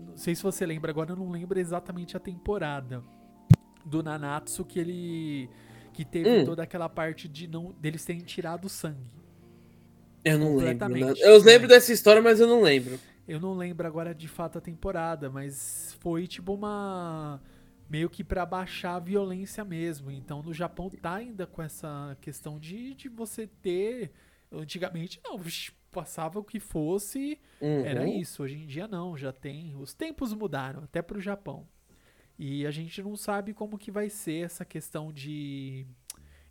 [0.07, 3.03] não sei se você lembra agora, eu não lembro exatamente a temporada
[3.85, 5.49] do Nanatsu que ele.
[5.93, 6.45] que teve Hum.
[6.45, 9.09] toda aquela parte de não deles terem tirado o sangue.
[10.23, 10.89] Eu não lembro.
[10.89, 11.19] Nando.
[11.19, 12.99] Eu lembro dessa história, mas eu não lembro.
[13.27, 17.41] Eu não lembro agora de fato a temporada, mas foi tipo uma.
[17.89, 20.09] meio que pra baixar a violência mesmo.
[20.11, 24.11] Então no Japão tá ainda com essa questão de, de você ter.
[24.51, 25.37] Antigamente não,
[25.91, 28.07] passava o que fosse, era Uhum.
[28.19, 28.43] isso.
[28.43, 29.75] Hoje em dia não, já tem.
[29.75, 31.67] Os tempos mudaram, até pro Japão.
[32.39, 35.85] E a gente não sabe como que vai ser essa questão de.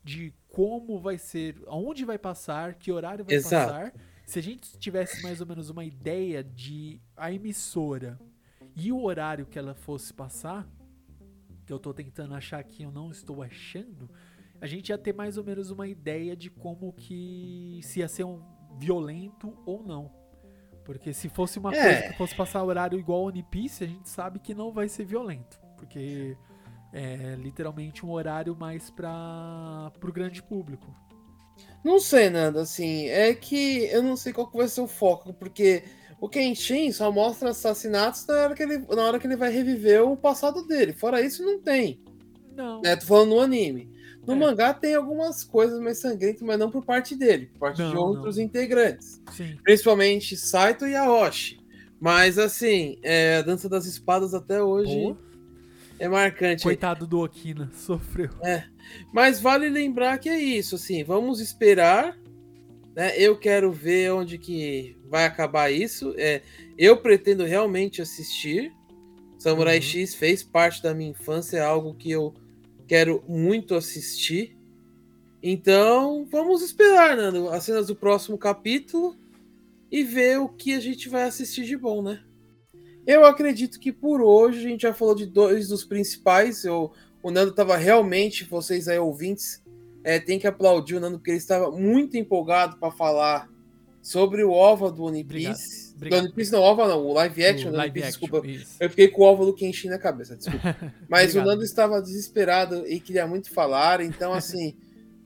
[0.05, 3.73] de como vai ser, aonde vai passar, que horário vai Exato.
[3.73, 3.95] passar.
[4.27, 8.19] Se a gente tivesse mais ou menos uma ideia de a emissora
[8.75, 10.69] e o horário que ela fosse passar,
[11.65, 14.11] que eu tô tentando achar aqui, eu não estou achando,
[14.61, 18.25] a gente ia ter mais ou menos uma ideia de como que se ia ser
[18.25, 18.43] um
[18.81, 20.11] violento ou não.
[20.85, 21.83] Porque se fosse uma É.
[21.83, 25.05] coisa que fosse passar horário igual One Piece, a gente sabe que não vai ser
[25.05, 25.59] violento.
[25.77, 26.37] Porque
[26.93, 30.93] é literalmente um horário mais para pro grande público.
[31.87, 35.33] Não sei, Nando, assim, é que eu não sei qual que vai ser o foco,
[35.33, 35.85] porque
[36.21, 40.03] o Kenshin só mostra assassinatos na hora que ele, na hora que ele vai reviver
[40.03, 40.93] o passado dele.
[40.93, 42.01] Fora isso, não tem.
[42.57, 42.83] Não.
[42.83, 42.97] Né?
[42.97, 43.89] Tô falando no anime.
[44.27, 44.37] No É.
[44.37, 47.97] mangá tem algumas coisas mais sangrentas, mas não por parte dele, por parte Não, de
[47.97, 48.43] outros não.
[48.43, 49.23] integrantes.
[49.31, 49.57] Sim.
[49.63, 51.61] Principalmente Saito e Aoshi.
[52.01, 55.17] Mas assim, é, a dança das espadas até hoje Boa.
[55.99, 56.63] É marcante.
[56.63, 58.31] Coitado do Okina, sofreu.
[59.13, 62.19] Mas vale lembrar que é isso, assim, vamos esperar.
[62.95, 63.19] Né?
[63.19, 66.15] Eu quero ver onde que vai acabar isso.
[66.17, 66.43] É,
[66.79, 68.73] eu pretendo realmente assistir.
[69.39, 69.83] Samurai Uhum.
[69.83, 72.35] X fez parte da minha infância, é algo que eu
[72.87, 74.57] quero muito assistir.
[75.43, 79.15] Então, vamos esperar, Nando, as cenas do próximo capítulo
[79.91, 82.23] e ver o que a gente vai assistir de bom, né?
[83.07, 86.65] Eu acredito que por hoje a gente já falou de dois dos principais.
[86.65, 86.93] Eu,
[87.23, 89.63] o Nando estava realmente, vocês aí ouvintes,
[90.03, 93.49] é, tem que aplaudir o Nando, porque ele estava muito empolgado para falar
[94.03, 95.93] sobre o OVA do One Piece.
[95.97, 96.21] obrigado.
[96.21, 98.47] Do One Piece não, OVA não, o live action O do One Piece, action, desculpa.
[98.49, 98.77] isso.
[98.79, 100.77] Eu fiquei com o OVA do Kenshin na cabeça, desculpa.
[101.09, 104.77] Mas o Nando estava desesperado e queria muito falar, então assim.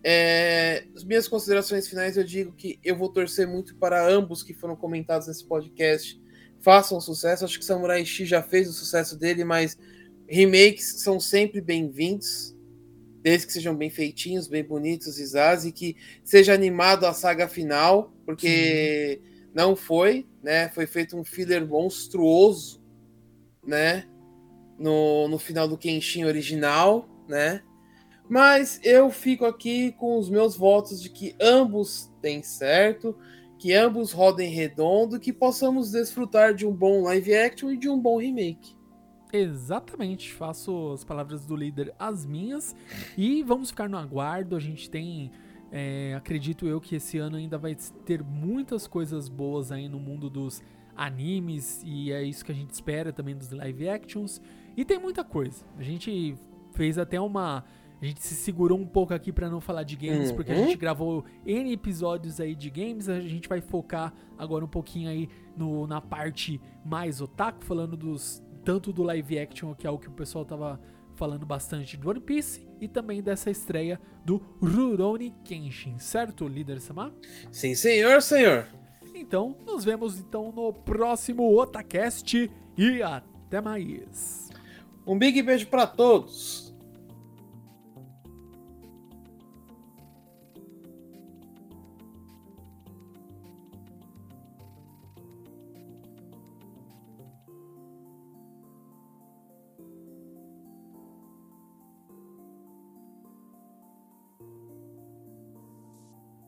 [0.02, 4.54] é, as minhas considerações finais eu digo que eu vou torcer muito para ambos que
[4.54, 6.18] foram comentados nesse podcast
[6.60, 7.44] façam sucesso.
[7.44, 9.76] Acho que Samurai X já fez o sucesso dele, mas
[10.28, 12.56] remakes são sempre bem-vindos,
[13.22, 18.14] desde que sejam bem feitinhos, bem bonitos, Izaz, e que seja animado a saga final,
[18.24, 19.20] porque
[19.52, 20.68] não foi, né?
[20.68, 22.80] Foi feito um filler monstruoso,
[23.66, 24.06] né?
[24.78, 27.62] No, no final do Kenshin original, né?
[28.28, 33.16] Mas eu fico aqui com os meus votos de que ambos têm certo,
[33.60, 38.00] que ambos rodem redondo, que possamos desfrutar de um bom live action e de um
[38.00, 38.74] bom remake.
[39.30, 42.74] Exatamente, faço as palavras do líder as minhas
[43.18, 44.56] e vamos ficar no aguardo.
[44.56, 45.30] A gente tem,
[45.70, 50.30] é, acredito eu, que esse ano ainda vai ter muitas coisas boas aí no mundo
[50.30, 50.62] dos
[50.96, 54.40] animes e é isso que a gente espera também dos live actions.
[54.74, 55.66] E tem muita coisa.
[55.76, 56.34] A gente
[56.72, 57.62] fez até uma.
[58.00, 60.64] A gente se segurou um pouco aqui pra não falar de games, porque a Uhum.
[60.64, 63.08] gente gravou N episódios aí de games.
[63.08, 68.42] A gente vai focar agora um pouquinho aí no, na parte mais otaku, falando dos
[68.64, 70.80] tanto do live action, que é o que o pessoal tava
[71.14, 77.12] falando bastante do One Piece, e também dessa estreia do Rurouni Kenshin, certo, líder Samar?
[77.52, 78.66] Sim, senhor, senhor.
[79.14, 84.48] Então, nos vemos então no próximo Otacast e até mais.
[85.06, 86.69] Um big beijo para todos.